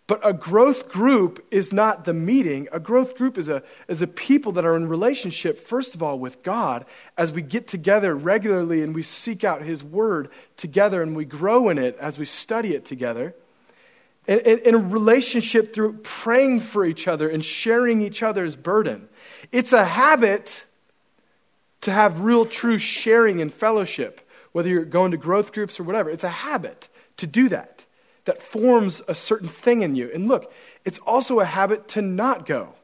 But 0.06 0.20
a 0.22 0.32
growth 0.32 0.88
group 0.88 1.44
is 1.50 1.72
not 1.72 2.04
the 2.04 2.12
meeting. 2.12 2.68
A 2.70 2.78
growth 2.78 3.16
group 3.16 3.38
is 3.38 3.48
a, 3.48 3.62
is 3.88 4.02
a 4.02 4.06
people 4.06 4.52
that 4.52 4.64
are 4.64 4.76
in 4.76 4.86
relationship, 4.86 5.58
first 5.58 5.94
of 5.94 6.02
all, 6.02 6.18
with 6.18 6.42
God 6.42 6.84
as 7.16 7.32
we 7.32 7.42
get 7.42 7.66
together 7.66 8.14
regularly 8.14 8.82
and 8.82 8.94
we 8.94 9.02
seek 9.02 9.42
out 9.42 9.62
His 9.62 9.82
Word 9.82 10.28
together 10.56 11.02
and 11.02 11.16
we 11.16 11.24
grow 11.24 11.70
in 11.70 11.78
it 11.78 11.96
as 11.98 12.18
we 12.18 12.24
study 12.24 12.74
it 12.74 12.84
together. 12.84 13.34
And 14.28 14.40
in 14.40 14.74
a 14.74 14.78
relationship 14.78 15.72
through 15.72 15.98
praying 16.02 16.60
for 16.60 16.84
each 16.84 17.08
other 17.08 17.28
and 17.28 17.44
sharing 17.44 18.02
each 18.02 18.22
other's 18.22 18.56
burden. 18.56 19.08
It's 19.52 19.72
a 19.72 19.84
habit 19.84 20.65
to 21.86 21.92
have 21.92 22.22
real, 22.22 22.44
true 22.44 22.78
sharing 22.78 23.40
and 23.40 23.54
fellowship, 23.54 24.28
whether 24.50 24.68
you're 24.68 24.84
going 24.84 25.12
to 25.12 25.16
growth 25.16 25.52
groups 25.52 25.78
or 25.78 25.84
whatever. 25.84 26.10
It's 26.10 26.24
a 26.24 26.28
habit 26.28 26.88
to 27.16 27.28
do 27.28 27.48
that, 27.50 27.84
that 28.24 28.42
forms 28.42 29.02
a 29.06 29.14
certain 29.14 29.46
thing 29.46 29.82
in 29.82 29.94
you. 29.94 30.10
And 30.12 30.26
look, 30.26 30.52
it's 30.84 30.98
also 30.98 31.38
a 31.38 31.44
habit 31.44 31.86
to 31.90 32.02
not 32.02 32.44
go, 32.44 32.74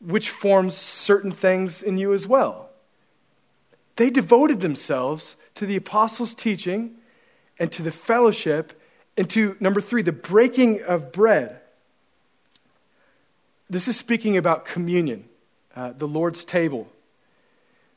which 0.00 0.30
forms 0.30 0.74
certain 0.74 1.30
things 1.30 1.82
in 1.82 1.98
you 1.98 2.14
as 2.14 2.26
well. 2.26 2.70
They 3.96 4.08
devoted 4.08 4.60
themselves 4.60 5.36
to 5.54 5.66
the 5.66 5.76
apostles' 5.76 6.34
teaching 6.34 6.94
and 7.58 7.70
to 7.72 7.82
the 7.82 7.92
fellowship 7.92 8.80
and 9.18 9.28
to, 9.28 9.58
number 9.60 9.82
three, 9.82 10.00
the 10.00 10.10
breaking 10.10 10.82
of 10.84 11.12
bread. 11.12 11.60
This 13.68 13.88
is 13.88 13.98
speaking 13.98 14.38
about 14.38 14.64
communion, 14.64 15.26
uh, 15.76 15.92
the 15.92 16.08
Lord's 16.08 16.46
table. 16.46 16.88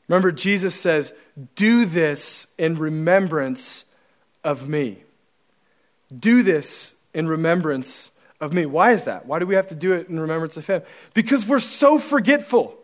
Remember, 0.08 0.32
Jesus 0.32 0.74
says, 0.74 1.12
Do 1.54 1.84
this 1.84 2.46
in 2.56 2.78
remembrance 2.78 3.84
of 4.42 4.68
me. 4.68 5.02
Do 6.16 6.42
this 6.42 6.94
in 7.12 7.28
remembrance 7.28 8.10
of 8.40 8.52
me. 8.52 8.66
Why 8.66 8.92
is 8.92 9.04
that? 9.04 9.26
Why 9.26 9.38
do 9.38 9.46
we 9.46 9.54
have 9.54 9.68
to 9.68 9.74
do 9.74 9.92
it 9.92 10.08
in 10.08 10.18
remembrance 10.18 10.56
of 10.56 10.66
Him? 10.66 10.82
Because 11.14 11.46
we're 11.46 11.60
so 11.60 11.98
forgetful. 11.98 12.74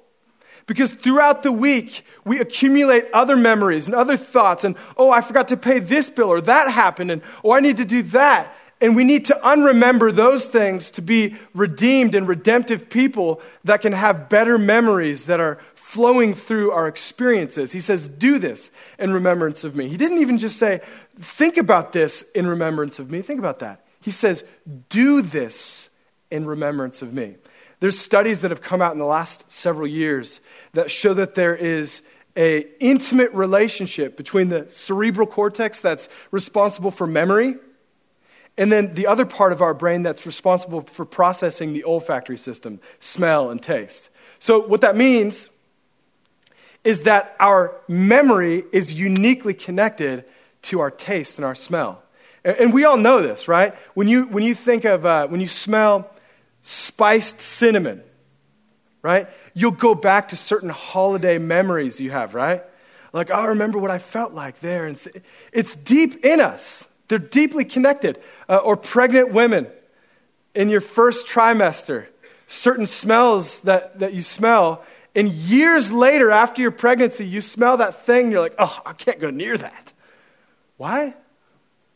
Because 0.66 0.92
throughout 0.92 1.42
the 1.42 1.52
week, 1.52 2.04
we 2.24 2.40
accumulate 2.40 3.04
other 3.12 3.36
memories 3.36 3.86
and 3.86 3.94
other 3.94 4.16
thoughts, 4.16 4.64
and 4.64 4.76
oh, 4.96 5.10
I 5.10 5.20
forgot 5.20 5.48
to 5.48 5.56
pay 5.56 5.78
this 5.78 6.08
bill, 6.08 6.30
or 6.30 6.40
that 6.40 6.70
happened, 6.70 7.10
and 7.10 7.22
oh, 7.42 7.52
I 7.52 7.60
need 7.60 7.76
to 7.78 7.84
do 7.84 8.02
that. 8.04 8.54
And 8.80 8.96
we 8.96 9.04
need 9.04 9.26
to 9.26 9.40
unremember 9.42 10.14
those 10.14 10.46
things 10.46 10.90
to 10.92 11.02
be 11.02 11.36
redeemed 11.54 12.14
and 12.14 12.26
redemptive 12.26 12.90
people 12.90 13.40
that 13.62 13.82
can 13.82 13.92
have 13.92 14.28
better 14.28 14.58
memories 14.58 15.26
that 15.26 15.40
are 15.40 15.58
flowing 15.94 16.34
through 16.34 16.72
our 16.72 16.88
experiences. 16.88 17.70
He 17.70 17.78
says, 17.78 18.08
Do 18.08 18.40
this 18.40 18.72
in 18.98 19.12
remembrance 19.12 19.62
of 19.62 19.76
me. 19.76 19.88
He 19.88 19.96
didn't 19.96 20.18
even 20.18 20.40
just 20.40 20.58
say, 20.58 20.80
Think 21.20 21.56
about 21.56 21.92
this 21.92 22.22
in 22.34 22.48
remembrance 22.48 22.98
of 22.98 23.12
me. 23.12 23.22
Think 23.22 23.38
about 23.38 23.60
that. 23.60 23.86
He 24.00 24.10
says, 24.10 24.42
Do 24.88 25.22
this 25.22 25.88
in 26.32 26.46
remembrance 26.46 27.00
of 27.00 27.14
me. 27.14 27.36
There's 27.78 27.96
studies 27.96 28.40
that 28.40 28.50
have 28.50 28.60
come 28.60 28.82
out 28.82 28.92
in 28.92 28.98
the 28.98 29.04
last 29.04 29.48
several 29.52 29.86
years 29.86 30.40
that 30.72 30.90
show 30.90 31.14
that 31.14 31.36
there 31.36 31.54
is 31.54 32.02
a 32.36 32.66
intimate 32.80 33.32
relationship 33.32 34.16
between 34.16 34.48
the 34.48 34.68
cerebral 34.68 35.28
cortex 35.28 35.80
that's 35.80 36.08
responsible 36.32 36.90
for 36.90 37.06
memory 37.06 37.54
and 38.56 38.72
then 38.72 38.94
the 38.94 39.06
other 39.06 39.26
part 39.26 39.52
of 39.52 39.62
our 39.62 39.74
brain 39.74 40.02
that's 40.02 40.26
responsible 40.26 40.80
for 40.82 41.04
processing 41.04 41.72
the 41.72 41.84
olfactory 41.84 42.38
system, 42.38 42.80
smell 42.98 43.50
and 43.50 43.62
taste. 43.62 44.10
So 44.38 44.60
what 44.60 44.80
that 44.82 44.96
means 44.96 45.48
is 46.84 47.02
that 47.02 47.34
our 47.40 47.74
memory 47.88 48.62
is 48.72 48.92
uniquely 48.92 49.54
connected 49.54 50.24
to 50.62 50.80
our 50.80 50.90
taste 50.90 51.38
and 51.38 51.44
our 51.44 51.54
smell. 51.54 52.02
And 52.44 52.74
we 52.74 52.84
all 52.84 52.98
know 52.98 53.22
this, 53.22 53.48
right? 53.48 53.74
When 53.94 54.06
you, 54.06 54.26
when 54.26 54.44
you 54.44 54.54
think 54.54 54.84
of, 54.84 55.06
uh, 55.06 55.26
when 55.28 55.40
you 55.40 55.48
smell 55.48 56.10
spiced 56.62 57.40
cinnamon, 57.40 58.02
right? 59.02 59.28
You'll 59.54 59.70
go 59.70 59.94
back 59.94 60.28
to 60.28 60.36
certain 60.36 60.68
holiday 60.68 61.38
memories 61.38 62.00
you 62.00 62.10
have, 62.10 62.34
right? 62.34 62.62
Like, 63.12 63.30
oh, 63.30 63.34
I 63.34 63.46
remember 63.46 63.78
what 63.78 63.90
I 63.90 63.98
felt 63.98 64.32
like 64.32 64.60
there. 64.60 64.84
And 64.84 64.98
th- 64.98 65.22
it's 65.52 65.74
deep 65.74 66.24
in 66.24 66.40
us, 66.40 66.84
they're 67.08 67.18
deeply 67.18 67.64
connected. 67.64 68.20
Uh, 68.48 68.56
or 68.56 68.76
pregnant 68.76 69.32
women 69.32 69.68
in 70.54 70.68
your 70.68 70.80
first 70.80 71.26
trimester, 71.26 72.06
certain 72.46 72.86
smells 72.86 73.60
that, 73.60 74.00
that 74.00 74.14
you 74.14 74.22
smell. 74.22 74.84
And 75.14 75.28
years 75.28 75.92
later, 75.92 76.30
after 76.30 76.60
your 76.60 76.70
pregnancy, 76.70 77.24
you 77.24 77.40
smell 77.40 77.76
that 77.76 78.04
thing, 78.04 78.24
and 78.24 78.32
you're 78.32 78.40
like, 78.40 78.56
oh, 78.58 78.80
I 78.84 78.92
can't 78.92 79.20
go 79.20 79.30
near 79.30 79.56
that. 79.56 79.92
Why? 80.76 81.14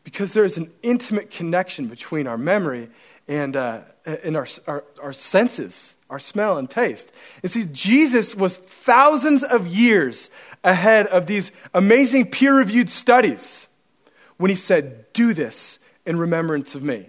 Because 0.04 0.32
there 0.32 0.44
is 0.44 0.56
an 0.56 0.70
intimate 0.82 1.30
connection 1.30 1.88
between 1.88 2.26
our 2.26 2.38
memory 2.38 2.88
and, 3.26 3.56
uh, 3.56 3.80
and 4.06 4.36
our, 4.36 4.46
our, 4.66 4.84
our 5.02 5.12
senses 5.12 5.96
our 6.10 6.18
smell 6.18 6.58
and 6.58 6.68
taste. 6.68 7.12
And 7.42 7.50
see, 7.50 7.66
Jesus 7.66 8.34
was 8.34 8.56
thousands 8.56 9.44
of 9.44 9.66
years 9.66 10.30
ahead 10.64 11.06
of 11.08 11.26
these 11.26 11.50
amazing 11.74 12.30
peer 12.30 12.54
reviewed 12.54 12.88
studies 12.88 13.68
when 14.38 14.50
he 14.50 14.56
said, 14.56 15.12
Do 15.12 15.34
this 15.34 15.78
in 16.06 16.18
remembrance 16.18 16.74
of 16.74 16.82
me. 16.82 17.06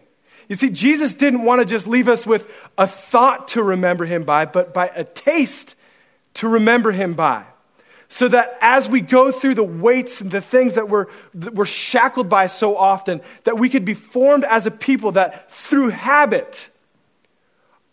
You 0.49 0.55
see, 0.55 0.69
Jesus 0.69 1.13
didn't 1.13 1.43
want 1.43 1.59
to 1.59 1.65
just 1.65 1.87
leave 1.87 2.07
us 2.07 2.25
with 2.25 2.51
a 2.77 2.87
thought 2.87 3.49
to 3.49 3.63
remember 3.63 4.05
him 4.05 4.23
by, 4.23 4.45
but 4.45 4.73
by 4.73 4.87
a 4.87 5.03
taste 5.03 5.75
to 6.35 6.47
remember 6.47 6.91
him 6.91 7.13
by. 7.13 7.45
So 8.07 8.27
that 8.27 8.57
as 8.59 8.89
we 8.89 9.01
go 9.01 9.31
through 9.31 9.55
the 9.55 9.63
weights 9.63 10.19
and 10.19 10.31
the 10.31 10.41
things 10.41 10.75
that 10.75 10.89
we're, 10.89 11.07
that 11.35 11.53
we're 11.53 11.65
shackled 11.65 12.27
by 12.27 12.47
so 12.47 12.75
often, 12.75 13.21
that 13.43 13.59
we 13.59 13.69
could 13.69 13.85
be 13.85 13.93
formed 13.93 14.45
as 14.45 14.65
a 14.65 14.71
people 14.71 15.11
that 15.13 15.51
through 15.51 15.89
habit, 15.89 16.69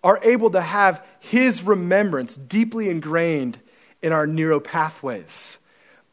are 0.07 0.20
able 0.22 0.51
to 0.51 0.61
have 0.61 1.05
his 1.18 1.64
remembrance 1.64 2.37
deeply 2.37 2.88
ingrained 2.88 3.59
in 4.01 4.12
our 4.12 4.25
neural 4.25 4.61
pathways. 4.61 5.59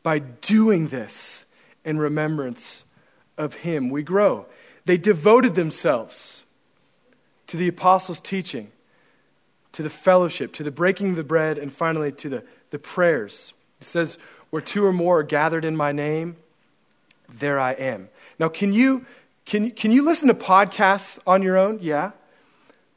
By 0.02 0.18
doing 0.18 0.88
this 0.88 1.46
in 1.86 2.00
remembrance 2.00 2.86
of 3.38 3.54
him, 3.54 3.92
we 3.92 4.02
grow. 4.02 4.48
They 4.86 4.98
devoted 4.98 5.54
themselves 5.54 6.44
to 7.46 7.56
the 7.56 7.68
apostles' 7.68 8.20
teaching, 8.20 8.72
to 9.74 9.84
the 9.84 9.90
fellowship, 9.90 10.54
to 10.54 10.64
the 10.64 10.72
breaking 10.72 11.12
of 11.12 11.16
the 11.16 11.24
bread, 11.24 11.58
and 11.58 11.72
finally 11.72 12.12
to 12.12 12.30
the, 12.30 12.44
the 12.70 12.80
prayers. 12.80 13.54
It 13.82 13.88
says, 13.88 14.18
Where 14.50 14.62
two 14.62 14.86
or 14.86 14.94
more 14.94 15.20
are 15.20 15.24
gathered 15.24 15.66
in 15.66 15.76
my 15.76 15.92
name, 15.92 16.38
there 17.28 17.60
I 17.60 17.74
am. 17.74 18.10
Now, 18.40 18.50
can 18.50 18.74
you, 18.74 19.06
can, 19.46 19.72
can 19.72 19.92
you 19.92 20.04
listen 20.04 20.28
to 20.28 20.34
podcasts 20.34 21.20
on 21.28 21.42
your 21.42 21.58
own? 21.58 21.80
Yeah. 21.82 22.12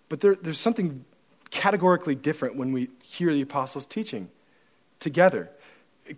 But 0.09 0.21
there, 0.21 0.37
there's 0.37 0.61
something 0.61 1.05
categorically 1.51 2.15
different 2.15 2.57
when 2.57 2.73
we 2.73 2.89
hear 3.05 3.33
the 3.33 3.43
apostles' 3.43 3.87
teaching 3.87 4.31
together. 5.01 5.51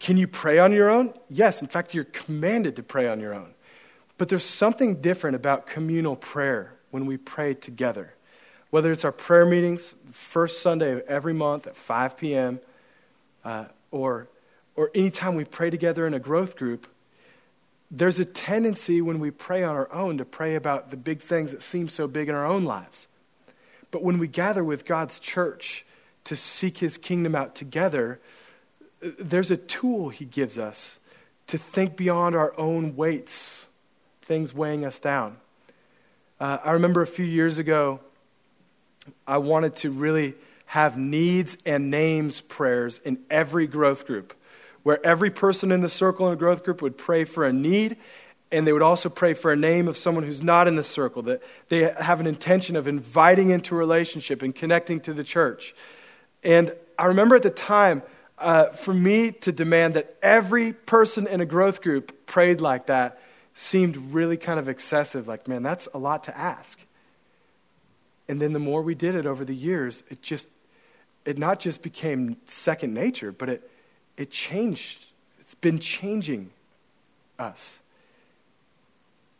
Can 0.00 0.16
you 0.16 0.26
pray 0.26 0.58
on 0.58 0.72
your 0.72 0.90
own? 0.90 1.14
Yes. 1.30 1.62
In 1.62 1.68
fact, 1.68 1.94
you're 1.94 2.04
commanded 2.04 2.76
to 2.76 2.82
pray 2.82 3.08
on 3.08 3.20
your 3.20 3.34
own. 3.34 3.54
But 4.18 4.28
there's 4.28 4.44
something 4.44 5.00
different 5.00 5.36
about 5.36 5.66
communal 5.66 6.16
prayer 6.16 6.74
when 6.90 7.06
we 7.06 7.16
pray 7.16 7.54
together. 7.54 8.14
Whether 8.70 8.92
it's 8.92 9.04
our 9.04 9.12
prayer 9.12 9.46
meetings, 9.46 9.94
first 10.12 10.60
Sunday 10.60 10.92
of 10.92 11.00
every 11.00 11.32
month 11.32 11.66
at 11.66 11.76
5 11.76 12.16
p.m., 12.16 12.60
uh, 13.44 13.64
or, 13.90 14.28
or 14.76 14.90
anytime 14.94 15.36
we 15.36 15.44
pray 15.44 15.70
together 15.70 16.06
in 16.06 16.12
a 16.12 16.18
growth 16.18 16.56
group, 16.56 16.86
there's 17.90 18.18
a 18.18 18.24
tendency 18.24 19.00
when 19.00 19.20
we 19.20 19.30
pray 19.30 19.62
on 19.62 19.74
our 19.74 19.90
own 19.92 20.18
to 20.18 20.24
pray 20.24 20.54
about 20.54 20.90
the 20.90 20.96
big 20.96 21.20
things 21.20 21.52
that 21.52 21.62
seem 21.62 21.88
so 21.88 22.06
big 22.06 22.28
in 22.28 22.34
our 22.34 22.46
own 22.46 22.64
lives. 22.64 23.08
But 23.90 24.02
when 24.02 24.18
we 24.18 24.28
gather 24.28 24.62
with 24.62 24.84
God's 24.84 25.18
church 25.18 25.86
to 26.24 26.36
seek 26.36 26.78
his 26.78 26.98
kingdom 26.98 27.34
out 27.34 27.54
together, 27.54 28.20
there's 29.00 29.50
a 29.50 29.56
tool 29.56 30.10
he 30.10 30.26
gives 30.26 30.58
us 30.58 31.00
to 31.46 31.56
think 31.56 31.96
beyond 31.96 32.34
our 32.34 32.52
own 32.58 32.94
weights, 32.94 33.68
things 34.20 34.52
weighing 34.52 34.84
us 34.84 34.98
down. 34.98 35.38
Uh, 36.38 36.58
I 36.62 36.72
remember 36.72 37.00
a 37.00 37.06
few 37.06 37.24
years 37.24 37.58
ago, 37.58 38.00
I 39.26 39.38
wanted 39.38 39.76
to 39.76 39.90
really 39.90 40.34
have 40.66 40.98
needs 40.98 41.56
and 41.64 41.90
names 41.90 42.40
prayers 42.40 43.00
in 43.04 43.18
every 43.30 43.66
growth 43.66 44.06
group, 44.06 44.34
where 44.82 45.04
every 45.04 45.30
person 45.30 45.72
in 45.72 45.80
the 45.80 45.88
circle 45.88 46.26
in 46.26 46.32
a 46.34 46.36
growth 46.36 46.64
group 46.64 46.82
would 46.82 46.98
pray 46.98 47.24
for 47.24 47.46
a 47.46 47.52
need 47.52 47.96
and 48.50 48.66
they 48.66 48.72
would 48.72 48.82
also 48.82 49.08
pray 49.08 49.34
for 49.34 49.52
a 49.52 49.56
name 49.56 49.88
of 49.88 49.98
someone 49.98 50.24
who's 50.24 50.42
not 50.42 50.66
in 50.68 50.76
the 50.76 50.84
circle, 50.84 51.22
that 51.22 51.42
they 51.68 51.92
have 52.00 52.20
an 52.20 52.26
intention 52.26 52.76
of 52.76 52.86
inviting 52.86 53.50
into 53.50 53.74
a 53.74 53.78
relationship 53.78 54.42
and 54.42 54.54
connecting 54.54 55.00
to 55.00 55.12
the 55.12 55.24
church. 55.24 55.74
And 56.42 56.74
I 56.98 57.06
remember 57.06 57.36
at 57.36 57.42
the 57.42 57.50
time, 57.50 58.02
uh, 58.38 58.66
for 58.66 58.94
me 58.94 59.32
to 59.32 59.52
demand 59.52 59.94
that 59.94 60.16
every 60.22 60.72
person 60.72 61.26
in 61.26 61.40
a 61.40 61.46
growth 61.46 61.82
group 61.82 62.26
prayed 62.26 62.60
like 62.60 62.86
that 62.86 63.20
seemed 63.54 63.96
really 64.14 64.36
kind 64.36 64.60
of 64.60 64.68
excessive. 64.68 65.26
Like, 65.26 65.48
man, 65.48 65.62
that's 65.62 65.88
a 65.92 65.98
lot 65.98 66.24
to 66.24 66.38
ask. 66.38 66.78
And 68.28 68.40
then 68.40 68.52
the 68.52 68.58
more 68.58 68.82
we 68.82 68.94
did 68.94 69.14
it 69.14 69.26
over 69.26 69.44
the 69.44 69.54
years, 69.54 70.02
it 70.10 70.22
just, 70.22 70.48
it 71.24 71.38
not 71.38 71.60
just 71.60 71.82
became 71.82 72.36
second 72.44 72.92
nature, 72.92 73.32
but 73.32 73.48
it, 73.48 73.70
it 74.16 74.30
changed. 74.30 75.06
It's 75.40 75.54
been 75.54 75.78
changing 75.78 76.50
us 77.38 77.80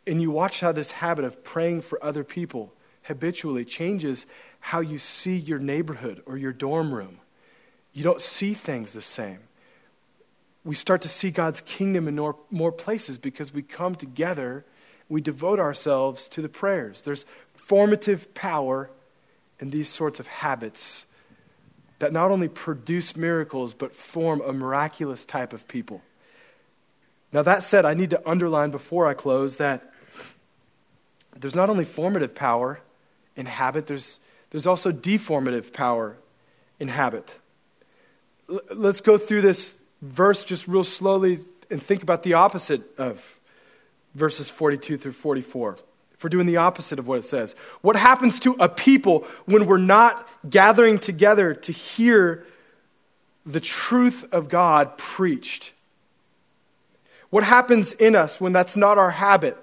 and 0.09 0.21
you 0.21 0.31
watch 0.31 0.59
how 0.59 0.71
this 0.71 0.89
habit 0.89 1.23
of 1.23 1.43
praying 1.43 1.81
for 1.81 2.03
other 2.03 2.23
people 2.23 2.73
habitually 3.03 3.63
changes 3.63 4.25
how 4.59 4.79
you 4.79 4.97
see 4.97 5.37
your 5.37 5.59
neighborhood 5.59 6.23
or 6.25 6.35
your 6.35 6.51
dorm 6.51 6.91
room. 6.91 7.19
You 7.93 8.03
don't 8.03 8.21
see 8.21 8.55
things 8.55 8.93
the 8.93 9.03
same. 9.03 9.39
We 10.65 10.73
start 10.73 11.03
to 11.03 11.09
see 11.09 11.29
God's 11.29 11.61
kingdom 11.61 12.07
in 12.07 12.15
more, 12.15 12.35
more 12.49 12.71
places 12.71 13.19
because 13.19 13.53
we 13.53 13.61
come 13.61 13.95
together, 13.95 14.65
we 15.07 15.21
devote 15.21 15.59
ourselves 15.59 16.27
to 16.29 16.41
the 16.41 16.49
prayers. 16.49 17.03
There's 17.03 17.25
formative 17.69 18.33
power 18.33 18.89
in 19.59 19.69
these 19.69 19.87
sorts 19.87 20.19
of 20.19 20.25
habits 20.25 21.05
that 21.99 22.11
not 22.11 22.31
only 22.31 22.47
produce 22.47 23.15
miracles, 23.15 23.75
but 23.75 23.93
form 23.93 24.41
a 24.41 24.51
miraculous 24.51 25.23
type 25.23 25.53
of 25.53 25.67
people. 25.67 26.01
Now, 27.31 27.43
that 27.43 27.61
said, 27.61 27.85
I 27.85 27.93
need 27.93 28.09
to 28.09 28.27
underline 28.27 28.71
before 28.71 29.05
I 29.07 29.13
close 29.13 29.57
that 29.57 29.93
there's 31.37 31.55
not 31.55 31.69
only 31.69 31.85
formative 31.85 32.33
power 32.33 32.79
in 33.35 33.45
habit, 33.45 33.85
there's, 33.85 34.17
there's 34.49 34.65
also 34.65 34.91
deformative 34.91 35.71
power 35.71 36.17
in 36.79 36.87
habit. 36.87 37.37
L- 38.49 38.61
let's 38.73 39.01
go 39.01 39.15
through 39.19 39.41
this 39.41 39.75
verse 40.01 40.43
just 40.43 40.67
real 40.67 40.83
slowly 40.83 41.41
and 41.69 41.79
think 41.79 42.01
about 42.01 42.23
the 42.23 42.33
opposite 42.33 42.81
of 42.97 43.39
verses 44.15 44.49
42 44.49 44.97
through 44.97 45.11
44. 45.11 45.77
We're 46.21 46.29
doing 46.29 46.47
the 46.47 46.57
opposite 46.57 46.99
of 46.99 47.07
what 47.07 47.19
it 47.19 47.25
says, 47.25 47.55
what 47.81 47.95
happens 47.95 48.39
to 48.41 48.55
a 48.59 48.67
people 48.67 49.25
when 49.45 49.65
we're 49.65 49.77
not 49.77 50.27
gathering 50.49 50.99
together 50.99 51.53
to 51.53 51.71
hear 51.71 52.45
the 53.45 53.59
truth 53.61 54.27
of 54.31 54.49
God 54.49 54.97
preached? 54.97 55.73
What 57.29 57.43
happens 57.43 57.93
in 57.93 58.15
us 58.15 58.41
when 58.41 58.51
that's 58.51 58.75
not 58.75 58.97
our 58.97 59.11
habit? 59.11 59.57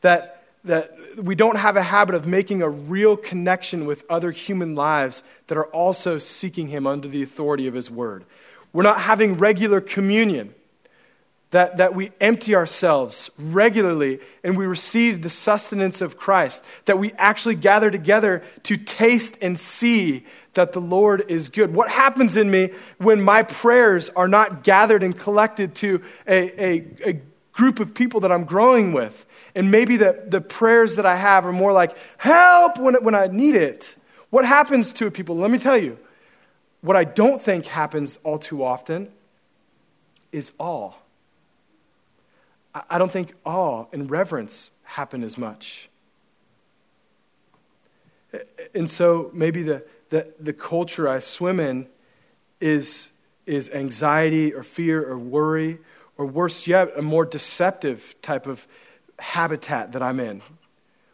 That 0.00 0.34
that 0.64 0.96
we 1.22 1.34
don't 1.34 1.56
have 1.56 1.76
a 1.76 1.82
habit 1.82 2.14
of 2.14 2.26
making 2.26 2.62
a 2.62 2.68
real 2.68 3.16
connection 3.16 3.84
with 3.84 4.04
other 4.08 4.30
human 4.30 4.74
lives 4.74 5.22
that 5.46 5.58
are 5.58 5.66
also 5.66 6.18
seeking 6.18 6.68
Him 6.68 6.86
under 6.86 7.06
the 7.06 7.22
authority 7.22 7.66
of 7.66 7.74
His 7.74 7.90
Word. 7.90 8.24
We're 8.72 8.82
not 8.82 9.02
having 9.02 9.34
regular 9.34 9.80
communion. 9.80 10.54
That, 11.54 11.76
that 11.76 11.94
we 11.94 12.10
empty 12.20 12.56
ourselves 12.56 13.30
regularly 13.38 14.18
and 14.42 14.58
we 14.58 14.66
receive 14.66 15.22
the 15.22 15.30
sustenance 15.30 16.00
of 16.00 16.18
Christ, 16.18 16.64
that 16.86 16.98
we 16.98 17.12
actually 17.12 17.54
gather 17.54 17.92
together 17.92 18.42
to 18.64 18.76
taste 18.76 19.38
and 19.40 19.56
see 19.56 20.26
that 20.54 20.72
the 20.72 20.80
Lord 20.80 21.24
is 21.28 21.50
good. 21.50 21.72
What 21.72 21.88
happens 21.88 22.36
in 22.36 22.50
me 22.50 22.70
when 22.98 23.22
my 23.22 23.44
prayers 23.44 24.10
are 24.10 24.26
not 24.26 24.64
gathered 24.64 25.04
and 25.04 25.16
collected 25.16 25.76
to 25.76 26.02
a, 26.26 26.60
a, 26.60 27.10
a 27.10 27.20
group 27.52 27.78
of 27.78 27.94
people 27.94 28.18
that 28.20 28.32
I'm 28.32 28.46
growing 28.46 28.92
with? 28.92 29.24
And 29.54 29.70
maybe 29.70 29.96
the, 29.96 30.24
the 30.26 30.40
prayers 30.40 30.96
that 30.96 31.06
I 31.06 31.14
have 31.14 31.46
are 31.46 31.52
more 31.52 31.72
like, 31.72 31.96
help 32.16 32.80
when, 32.80 32.94
when 32.94 33.14
I 33.14 33.28
need 33.28 33.54
it. 33.54 33.94
What 34.30 34.44
happens 34.44 34.92
to 34.94 35.08
people? 35.08 35.36
Let 35.36 35.52
me 35.52 35.60
tell 35.60 35.78
you. 35.78 35.98
What 36.80 36.96
I 36.96 37.04
don't 37.04 37.40
think 37.40 37.66
happens 37.66 38.18
all 38.24 38.38
too 38.38 38.64
often 38.64 39.12
is 40.32 40.50
awe. 40.58 40.94
I 42.74 42.98
don't 42.98 43.12
think 43.12 43.34
awe 43.44 43.86
and 43.92 44.10
reverence 44.10 44.70
happen 44.82 45.22
as 45.22 45.38
much. 45.38 45.88
And 48.74 48.90
so 48.90 49.30
maybe 49.32 49.62
the, 49.62 49.84
the, 50.10 50.26
the 50.40 50.52
culture 50.52 51.08
I 51.08 51.20
swim 51.20 51.60
in 51.60 51.86
is, 52.60 53.10
is 53.46 53.70
anxiety 53.70 54.52
or 54.52 54.64
fear 54.64 55.08
or 55.08 55.18
worry, 55.18 55.78
or 56.18 56.26
worse 56.26 56.66
yet, 56.66 56.92
a 56.96 57.02
more 57.02 57.24
deceptive 57.24 58.16
type 58.22 58.46
of 58.46 58.66
habitat 59.18 59.92
that 59.92 60.02
I'm 60.02 60.18
in, 60.18 60.42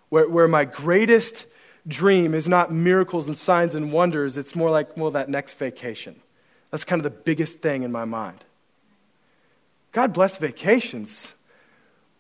where, 0.09 0.29
where 0.29 0.49
my 0.49 0.65
greatest 0.65 1.47
dream 1.87 2.35
is 2.35 2.49
not 2.49 2.73
miracles 2.73 3.27
and 3.27 3.37
signs 3.37 3.75
and 3.75 3.93
wonders, 3.93 4.39
it's 4.39 4.55
more 4.55 4.71
like, 4.71 4.97
well, 4.97 5.11
that 5.11 5.29
next 5.29 5.59
vacation. 5.59 6.21
That's 6.71 6.85
kind 6.85 7.01
of 7.01 7.05
the 7.05 7.19
biggest 7.19 7.61
thing 7.61 7.83
in 7.83 7.93
my 7.93 8.05
mind. 8.05 8.45
God 9.93 10.13
bless 10.13 10.37
vacations. 10.37 11.35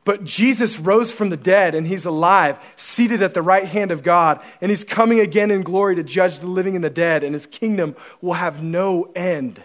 But 0.05 0.25
Jesus 0.25 0.79
rose 0.79 1.11
from 1.13 1.29
the 1.29 1.37
dead 1.37 1.75
and 1.75 1.87
he's 1.87 2.07
alive, 2.07 2.59
seated 2.77 3.23
at 3.23 3.35
the 3.35 3.43
right 3.43 3.67
hand 3.67 3.91
of 3.91 4.03
God, 4.03 4.41
and 4.61 4.71
he's 4.71 4.85
coming 4.85 5.21
again 5.21 5.51
in 5.51 5.61
glory 5.61 5.97
to 5.97 6.03
judge 6.03 6.39
the 6.41 6.47
living 6.47 6.75
and 6.75 6.83
the 6.83 6.91
dead, 6.91 7.23
and 7.23 7.35
his 7.35 7.47
kingdom 7.47 7.95
will 8.21 8.33
have 8.35 8.63
no 8.63 9.11
end. 9.15 9.63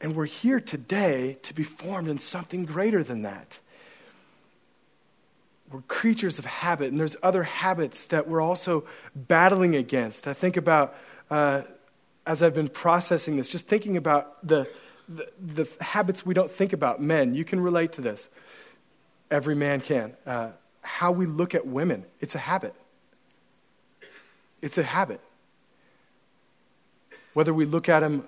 And 0.00 0.16
we're 0.16 0.26
here 0.26 0.60
today 0.60 1.38
to 1.42 1.54
be 1.54 1.62
formed 1.62 2.08
in 2.08 2.18
something 2.18 2.64
greater 2.64 3.02
than 3.02 3.22
that. 3.22 3.58
We're 5.70 5.82
creatures 5.82 6.38
of 6.38 6.44
habit, 6.44 6.90
and 6.90 7.00
there's 7.00 7.16
other 7.22 7.42
habits 7.42 8.06
that 8.06 8.28
we're 8.28 8.40
also 8.40 8.84
battling 9.14 9.74
against. 9.74 10.28
I 10.28 10.32
think 10.32 10.56
about, 10.56 10.94
uh, 11.30 11.62
as 12.26 12.42
I've 12.42 12.54
been 12.54 12.68
processing 12.68 13.36
this, 13.36 13.48
just 13.48 13.66
thinking 13.66 13.96
about 13.96 14.46
the, 14.46 14.68
the, 15.08 15.30
the 15.38 15.68
habits 15.80 16.24
we 16.24 16.34
don't 16.34 16.50
think 16.50 16.72
about. 16.72 17.00
Men, 17.00 17.34
you 17.34 17.44
can 17.44 17.60
relate 17.60 17.92
to 17.94 18.00
this 18.00 18.28
every 19.30 19.54
man 19.54 19.80
can. 19.80 20.14
Uh, 20.26 20.50
how 20.82 21.10
we 21.10 21.26
look 21.26 21.54
at 21.54 21.66
women, 21.66 22.04
it's 22.20 22.34
a 22.34 22.38
habit. 22.38 22.74
It's 24.60 24.78
a 24.78 24.82
habit. 24.82 25.20
Whether 27.32 27.52
we 27.52 27.64
look 27.64 27.88
at 27.88 28.00
them 28.00 28.26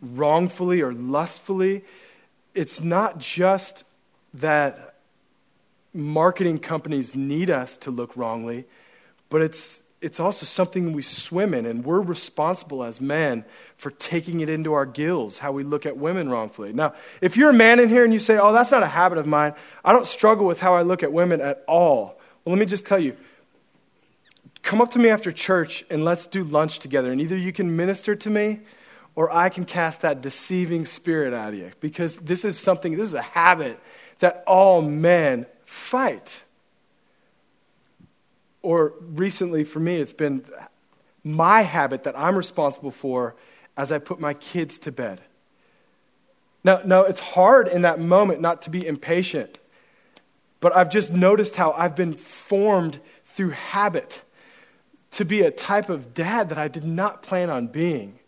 wrongfully 0.00 0.80
or 0.80 0.92
lustfully, 0.92 1.84
it's 2.54 2.80
not 2.80 3.18
just 3.18 3.84
that 4.34 4.94
marketing 5.92 6.58
companies 6.58 7.16
need 7.16 7.50
us 7.50 7.76
to 7.78 7.90
look 7.90 8.16
wrongly, 8.16 8.64
but 9.28 9.42
it's 9.42 9.82
it's 10.04 10.20
also 10.20 10.44
something 10.44 10.92
we 10.92 11.00
swim 11.00 11.54
in, 11.54 11.64
and 11.64 11.82
we're 11.82 12.02
responsible 12.02 12.84
as 12.84 13.00
men 13.00 13.42
for 13.78 13.90
taking 13.90 14.40
it 14.40 14.50
into 14.50 14.74
our 14.74 14.84
gills, 14.84 15.38
how 15.38 15.50
we 15.50 15.64
look 15.64 15.86
at 15.86 15.96
women 15.96 16.28
wrongfully. 16.28 16.74
Now, 16.74 16.92
if 17.22 17.38
you're 17.38 17.48
a 17.48 17.54
man 17.54 17.80
in 17.80 17.88
here 17.88 18.04
and 18.04 18.12
you 18.12 18.18
say, 18.18 18.36
Oh, 18.36 18.52
that's 18.52 18.70
not 18.70 18.82
a 18.82 18.86
habit 18.86 19.16
of 19.16 19.26
mine, 19.26 19.54
I 19.82 19.94
don't 19.94 20.06
struggle 20.06 20.46
with 20.46 20.60
how 20.60 20.74
I 20.74 20.82
look 20.82 21.02
at 21.02 21.10
women 21.10 21.40
at 21.40 21.64
all. 21.66 22.20
Well, 22.44 22.54
let 22.54 22.60
me 22.60 22.66
just 22.66 22.84
tell 22.84 22.98
you 22.98 23.16
come 24.62 24.82
up 24.82 24.90
to 24.90 24.98
me 24.98 25.08
after 25.08 25.32
church 25.32 25.84
and 25.88 26.04
let's 26.04 26.26
do 26.26 26.44
lunch 26.44 26.80
together, 26.80 27.10
and 27.10 27.18
either 27.18 27.36
you 27.36 27.52
can 27.52 27.74
minister 27.74 28.14
to 28.14 28.28
me 28.28 28.60
or 29.14 29.34
I 29.34 29.48
can 29.48 29.64
cast 29.64 30.02
that 30.02 30.20
deceiving 30.20 30.84
spirit 30.84 31.32
out 31.32 31.54
of 31.54 31.58
you 31.58 31.70
because 31.80 32.18
this 32.18 32.44
is 32.44 32.58
something, 32.58 32.94
this 32.94 33.06
is 33.06 33.14
a 33.14 33.22
habit 33.22 33.80
that 34.18 34.44
all 34.46 34.82
men 34.82 35.46
fight 35.64 36.42
or 38.64 38.94
recently 39.00 39.62
for 39.62 39.78
me, 39.78 39.96
it's 39.96 40.12
been 40.12 40.44
my 41.22 41.62
habit 41.62 42.04
that 42.04 42.18
I'm 42.18 42.36
responsible 42.36 42.90
for 42.90 43.36
as 43.76 43.92
I 43.92 43.98
put 43.98 44.18
my 44.18 44.34
kids 44.34 44.78
to 44.80 44.92
bed. 44.92 45.20
Now, 46.64 46.80
now, 46.84 47.02
it's 47.02 47.20
hard 47.20 47.68
in 47.68 47.82
that 47.82 48.00
moment 48.00 48.40
not 48.40 48.62
to 48.62 48.70
be 48.70 48.86
impatient, 48.86 49.58
but 50.60 50.74
I've 50.74 50.90
just 50.90 51.12
noticed 51.12 51.56
how 51.56 51.72
I've 51.72 51.94
been 51.94 52.14
formed 52.14 53.00
through 53.26 53.50
habit 53.50 54.22
to 55.12 55.26
be 55.26 55.42
a 55.42 55.50
type 55.50 55.90
of 55.90 56.14
dad 56.14 56.48
that 56.48 56.56
I 56.56 56.68
did 56.68 56.84
not 56.84 57.22
plan 57.22 57.50
on 57.50 57.66
being. 57.66 58.18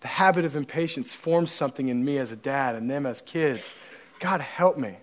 The 0.00 0.08
habit 0.08 0.44
of 0.44 0.54
impatience 0.54 1.12
forms 1.12 1.50
something 1.50 1.88
in 1.88 2.04
me 2.04 2.18
as 2.18 2.30
a 2.30 2.36
dad 2.36 2.76
and 2.76 2.88
them 2.88 3.04
as 3.04 3.20
kids. 3.20 3.74
God 4.20 4.40
help 4.40 4.78
me. 4.78 4.98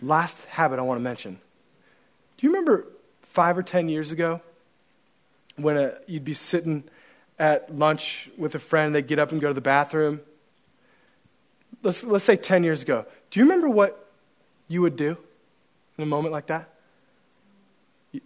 Last 0.00 0.44
habit 0.44 0.78
I 0.78 0.82
want 0.82 0.98
to 0.98 1.02
mention. 1.02 1.40
Do 2.36 2.46
you 2.46 2.52
remember 2.52 2.86
five 3.32 3.56
or 3.56 3.62
ten 3.62 3.88
years 3.88 4.12
ago 4.12 4.40
when 5.56 5.76
a, 5.76 5.82
uh, 5.82 5.94
you'd 6.06 6.24
be 6.24 6.34
sitting 6.34 6.84
at 7.38 7.74
lunch 7.74 8.30
with 8.36 8.54
a 8.54 8.58
friend, 8.58 8.94
they'd 8.94 9.06
get 9.06 9.18
up 9.18 9.32
and 9.32 9.40
go 9.40 9.48
to 9.48 9.54
the 9.54 9.60
bathroom? 9.60 10.20
Let's, 11.82 12.04
let's 12.04 12.24
say 12.24 12.36
10 12.36 12.62
years 12.62 12.82
ago. 12.82 13.06
Do 13.30 13.40
you 13.40 13.46
remember 13.46 13.68
what 13.68 14.10
you 14.68 14.82
would 14.82 14.96
do 14.96 15.16
in 15.96 16.02
a 16.02 16.06
moment 16.06 16.32
like 16.32 16.46
that? 16.46 16.68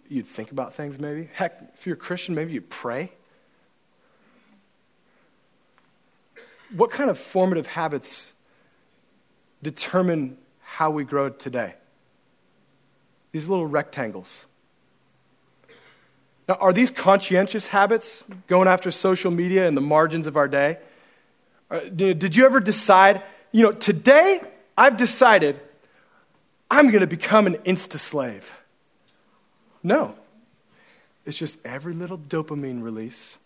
You'd 0.09 0.27
think 0.27 0.51
about 0.51 0.73
things 0.73 0.99
maybe. 0.99 1.29
Heck, 1.33 1.71
if 1.77 1.87
you're 1.87 1.95
a 1.95 1.99
Christian, 1.99 2.35
maybe 2.35 2.53
you'd 2.53 2.69
pray. 2.69 3.11
What 6.75 6.91
kind 6.91 7.09
of 7.09 7.17
formative 7.17 7.67
habits 7.67 8.33
determine 9.63 10.37
how 10.61 10.91
we 10.91 11.05
grow 11.05 11.29
today? 11.29 11.75
These 13.31 13.47
little 13.47 13.65
rectangles. 13.65 14.45
Now, 16.47 16.55
are 16.55 16.71
these 16.71 16.91
conscientious 16.91 17.67
habits 17.67 18.25
going 18.47 18.67
after 18.67 18.89
social 18.89 19.31
media 19.31 19.67
in 19.67 19.75
the 19.75 19.81
margins 19.81 20.27
of 20.27 20.37
our 20.37 20.47
day? 20.47 20.77
Uh, 21.69 21.81
did 21.93 22.35
you 22.35 22.45
ever 22.45 22.61
decide, 22.61 23.21
you 23.51 23.63
know, 23.63 23.73
today 23.73 24.39
I've 24.77 24.95
decided 24.95 25.59
I'm 26.71 26.89
going 26.89 27.01
to 27.01 27.07
become 27.07 27.47
an 27.47 27.55
Insta 27.57 27.99
slave? 27.99 28.53
No. 29.83 30.15
It's 31.25 31.37
just 31.37 31.59
every 31.65 31.93
little 31.93 32.17
dopamine 32.17 32.81
release 32.81 33.37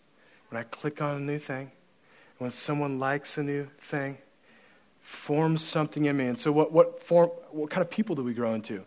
when 0.50 0.60
I 0.60 0.64
click 0.64 1.02
on 1.02 1.16
a 1.16 1.20
new 1.20 1.38
thing, 1.38 1.72
when 2.38 2.50
someone 2.50 3.00
likes 3.00 3.36
a 3.38 3.42
new 3.42 3.64
thing, 3.78 4.18
forms 5.00 5.64
something 5.64 6.04
in 6.04 6.16
me. 6.16 6.26
And 6.26 6.38
so, 6.38 6.52
what, 6.52 6.70
what, 6.70 7.02
form, 7.02 7.30
what 7.50 7.70
kind 7.70 7.82
of 7.82 7.90
people 7.90 8.14
do 8.14 8.22
we 8.22 8.34
grow 8.34 8.54
into? 8.54 8.84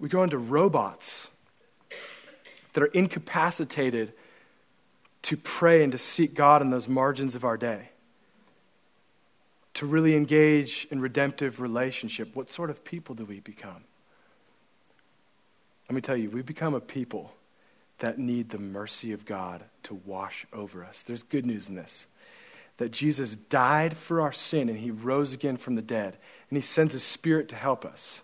We 0.00 0.08
grow 0.08 0.24
into 0.24 0.38
robots 0.38 1.30
that 2.72 2.82
are 2.82 2.86
incapacitated 2.86 4.12
to 5.22 5.36
pray 5.36 5.82
and 5.82 5.92
to 5.92 5.98
seek 5.98 6.34
God 6.34 6.62
in 6.62 6.70
those 6.70 6.88
margins 6.88 7.34
of 7.34 7.44
our 7.44 7.56
day. 7.56 7.90
To 9.74 9.86
really 9.86 10.16
engage 10.16 10.86
in 10.90 11.00
redemptive 11.00 11.60
relationship. 11.60 12.34
What 12.34 12.50
sort 12.50 12.70
of 12.70 12.84
people 12.84 13.14
do 13.14 13.24
we 13.24 13.40
become? 13.40 13.84
Let 15.88 15.94
me 15.94 16.00
tell 16.00 16.16
you, 16.16 16.30
we 16.30 16.42
become 16.42 16.74
a 16.74 16.80
people 16.80 17.32
that 17.98 18.18
need 18.18 18.50
the 18.50 18.58
mercy 18.58 19.12
of 19.12 19.24
God 19.24 19.62
to 19.84 19.94
wash 20.04 20.46
over 20.52 20.84
us. 20.84 21.02
There's 21.02 21.22
good 21.22 21.46
news 21.46 21.68
in 21.68 21.74
this 21.74 22.06
that 22.78 22.90
Jesus 22.90 23.36
died 23.36 23.96
for 23.96 24.20
our 24.20 24.32
sin 24.32 24.68
and 24.68 24.78
he 24.78 24.90
rose 24.90 25.32
again 25.32 25.56
from 25.56 25.76
the 25.76 25.82
dead, 25.82 26.16
and 26.48 26.56
he 26.56 26.62
sends 26.62 26.94
his 26.94 27.04
spirit 27.04 27.48
to 27.48 27.54
help 27.54 27.84
us. 27.84 28.22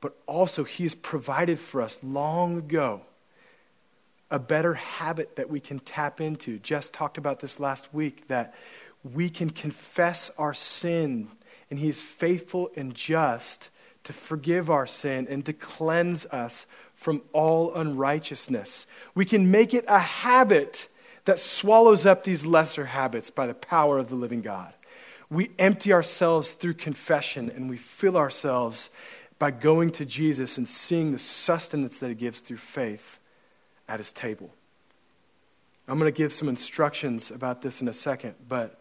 But 0.00 0.16
also, 0.26 0.64
he 0.64 0.82
has 0.82 0.94
provided 0.94 1.58
for 1.58 1.80
us 1.80 2.00
long 2.02 2.58
ago 2.58 3.02
a 4.30 4.38
better 4.38 4.74
habit 4.74 5.36
that 5.36 5.48
we 5.48 5.60
can 5.60 5.78
tap 5.78 6.20
into. 6.20 6.58
Jess 6.58 6.90
talked 6.90 7.18
about 7.18 7.40
this 7.40 7.60
last 7.60 7.92
week 7.94 8.26
that 8.28 8.54
we 9.04 9.30
can 9.30 9.50
confess 9.50 10.30
our 10.36 10.54
sin, 10.54 11.28
and 11.70 11.78
He's 11.78 12.02
faithful 12.02 12.70
and 12.76 12.94
just 12.94 13.70
to 14.04 14.12
forgive 14.12 14.70
our 14.70 14.86
sin 14.86 15.26
and 15.28 15.44
to 15.46 15.52
cleanse 15.52 16.26
us 16.26 16.66
from 16.94 17.22
all 17.32 17.74
unrighteousness. 17.74 18.86
We 19.14 19.24
can 19.24 19.50
make 19.50 19.74
it 19.74 19.84
a 19.88 19.98
habit 19.98 20.88
that 21.24 21.40
swallows 21.40 22.06
up 22.06 22.22
these 22.22 22.46
lesser 22.46 22.86
habits 22.86 23.30
by 23.30 23.46
the 23.46 23.54
power 23.54 23.98
of 23.98 24.08
the 24.08 24.14
living 24.14 24.42
God. 24.42 24.72
We 25.28 25.50
empty 25.58 25.92
ourselves 25.92 26.52
through 26.52 26.74
confession 26.74 27.50
and 27.50 27.68
we 27.68 27.76
fill 27.76 28.16
ourselves 28.16 28.90
by 29.40 29.50
going 29.50 29.90
to 29.90 30.04
Jesus 30.04 30.56
and 30.56 30.68
seeing 30.68 31.10
the 31.10 31.18
sustenance 31.18 31.98
that 31.98 32.08
He 32.08 32.14
gives 32.14 32.40
through 32.40 32.58
faith 32.58 33.18
at 33.88 33.98
his 33.98 34.12
table. 34.12 34.50
I'm 35.88 35.98
going 35.98 36.12
to 36.12 36.16
give 36.16 36.32
some 36.32 36.48
instructions 36.48 37.30
about 37.30 37.62
this 37.62 37.80
in 37.80 37.88
a 37.88 37.92
second, 37.92 38.34
but 38.48 38.78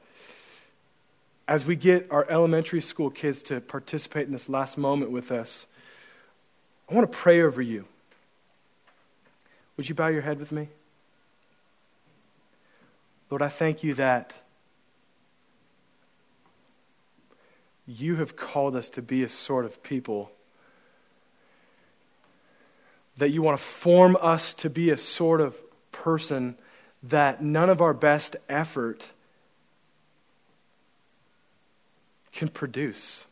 as 1.47 1.65
we 1.65 1.75
get 1.75 2.07
our 2.09 2.25
elementary 2.29 2.81
school 2.81 3.11
kids 3.11 3.43
to 3.43 3.61
participate 3.61 4.25
in 4.25 4.33
this 4.33 4.49
last 4.49 4.77
moment 4.77 5.11
with 5.11 5.31
us, 5.31 5.67
I 6.89 6.95
want 6.95 7.11
to 7.11 7.17
pray 7.17 7.41
over 7.41 7.61
you. 7.61 7.85
Would 9.77 9.89
you 9.89 9.95
bow 9.95 10.07
your 10.07 10.21
head 10.21 10.39
with 10.39 10.51
me? 10.51 10.69
Lord, 13.29 13.41
I 13.41 13.49
thank 13.49 13.83
you 13.83 13.93
that 13.95 14.35
you 17.87 18.15
have 18.15 18.35
called 18.35 18.75
us 18.75 18.89
to 18.91 19.01
be 19.01 19.23
a 19.23 19.29
sort 19.29 19.65
of 19.65 19.83
people, 19.83 20.31
that 23.17 23.29
you 23.29 23.41
want 23.41 23.57
to 23.57 23.63
form 23.63 24.17
us 24.21 24.53
to 24.55 24.69
be 24.69 24.89
a 24.89 24.97
sort 24.97 25.41
of 25.41 25.59
person 25.91 26.55
that 27.03 27.41
none 27.41 27.69
of 27.69 27.81
our 27.81 27.93
best 27.93 28.35
effort 28.49 29.11
can 32.33 32.47
produce. 32.47 33.25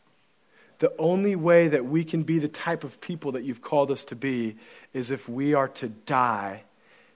The 0.78 0.92
only 0.98 1.36
way 1.36 1.68
that 1.68 1.84
we 1.84 2.04
can 2.04 2.22
be 2.22 2.38
the 2.38 2.48
type 2.48 2.84
of 2.84 3.00
people 3.00 3.32
that 3.32 3.44
you've 3.44 3.62
called 3.62 3.90
us 3.90 4.04
to 4.06 4.16
be 4.16 4.56
is 4.92 5.10
if 5.10 5.28
we 5.28 5.54
are 5.54 5.68
to 5.68 5.88
die, 5.88 6.62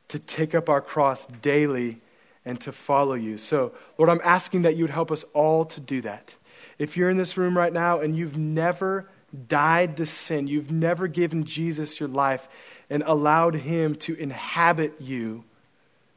to 0.09 0.19
take 0.19 0.55
up 0.55 0.69
our 0.69 0.81
cross 0.81 1.27
daily, 1.27 2.01
and 2.45 2.61
to 2.63 2.73
follow 2.73 3.15
you. 3.15 3.37
So, 3.37 3.73
Lord, 3.99 4.09
I'm 4.09 4.23
asking 4.25 4.63
that 4.63 4.75
you 4.75 4.85
would 4.85 4.91
help 4.91 5.13
us 5.13 5.25
all 5.35 5.65
to 5.67 5.81
do 5.81 6.01
that. 6.03 6.35
If 6.79 6.97
you're 6.97 7.11
in 7.11 7.19
this 7.19 7.37
room 7.37 7.57
right 7.57 7.73
now 7.73 8.01
and 8.01 8.17
you've 8.17 8.39
never 8.39 9.09
died 9.49 9.97
to 9.99 10.07
sin, 10.07 10.47
you've 10.47 10.71
never 10.71 11.07
given 11.07 11.45
Jesus 11.45 12.01
your 12.01 12.09
life 12.09 12.49
and 12.89 13.03
allowed 13.05 13.55
him 13.55 13.95
to 13.95 14.15
inhabit 14.15 14.95
you 15.01 15.45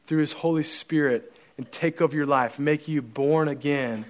through 0.06 0.20
his 0.20 0.32
Holy 0.32 0.62
Spirit 0.62 1.32
and 1.58 1.70
take 1.70 2.00
over 2.00 2.16
your 2.16 2.26
life, 2.26 2.58
make 2.58 2.88
you 2.88 3.02
born 3.02 3.48
again. 3.48 4.06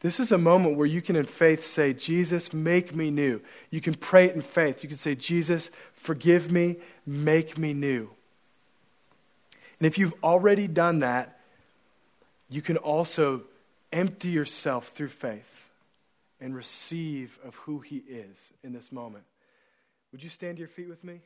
This 0.00 0.20
is 0.20 0.30
a 0.30 0.38
moment 0.38 0.76
where 0.76 0.86
you 0.86 1.02
can, 1.02 1.16
in 1.16 1.24
faith, 1.24 1.64
say, 1.64 1.92
Jesus, 1.92 2.52
make 2.52 2.94
me 2.94 3.10
new. 3.10 3.40
You 3.70 3.80
can 3.80 3.94
pray 3.94 4.26
it 4.26 4.34
in 4.34 4.42
faith. 4.42 4.82
You 4.82 4.88
can 4.88 4.98
say, 4.98 5.14
Jesus, 5.14 5.70
forgive 5.94 6.52
me, 6.52 6.76
make 7.06 7.58
me 7.58 7.72
new. 7.72 8.10
And 9.80 9.86
if 9.86 9.98
you've 9.98 10.14
already 10.22 10.68
done 10.68 11.00
that, 11.00 11.40
you 12.48 12.62
can 12.62 12.76
also 12.76 13.42
empty 13.92 14.28
yourself 14.28 14.88
through 14.88 15.08
faith 15.08 15.53
and 16.44 16.54
receive 16.54 17.38
of 17.42 17.54
who 17.54 17.80
He 17.80 18.02
is 18.06 18.52
in 18.62 18.74
this 18.74 18.92
moment. 18.92 19.24
Would 20.12 20.22
you 20.22 20.28
stand 20.28 20.58
to 20.58 20.60
your 20.60 20.68
feet 20.68 20.90
with 20.90 21.02
me? 21.02 21.22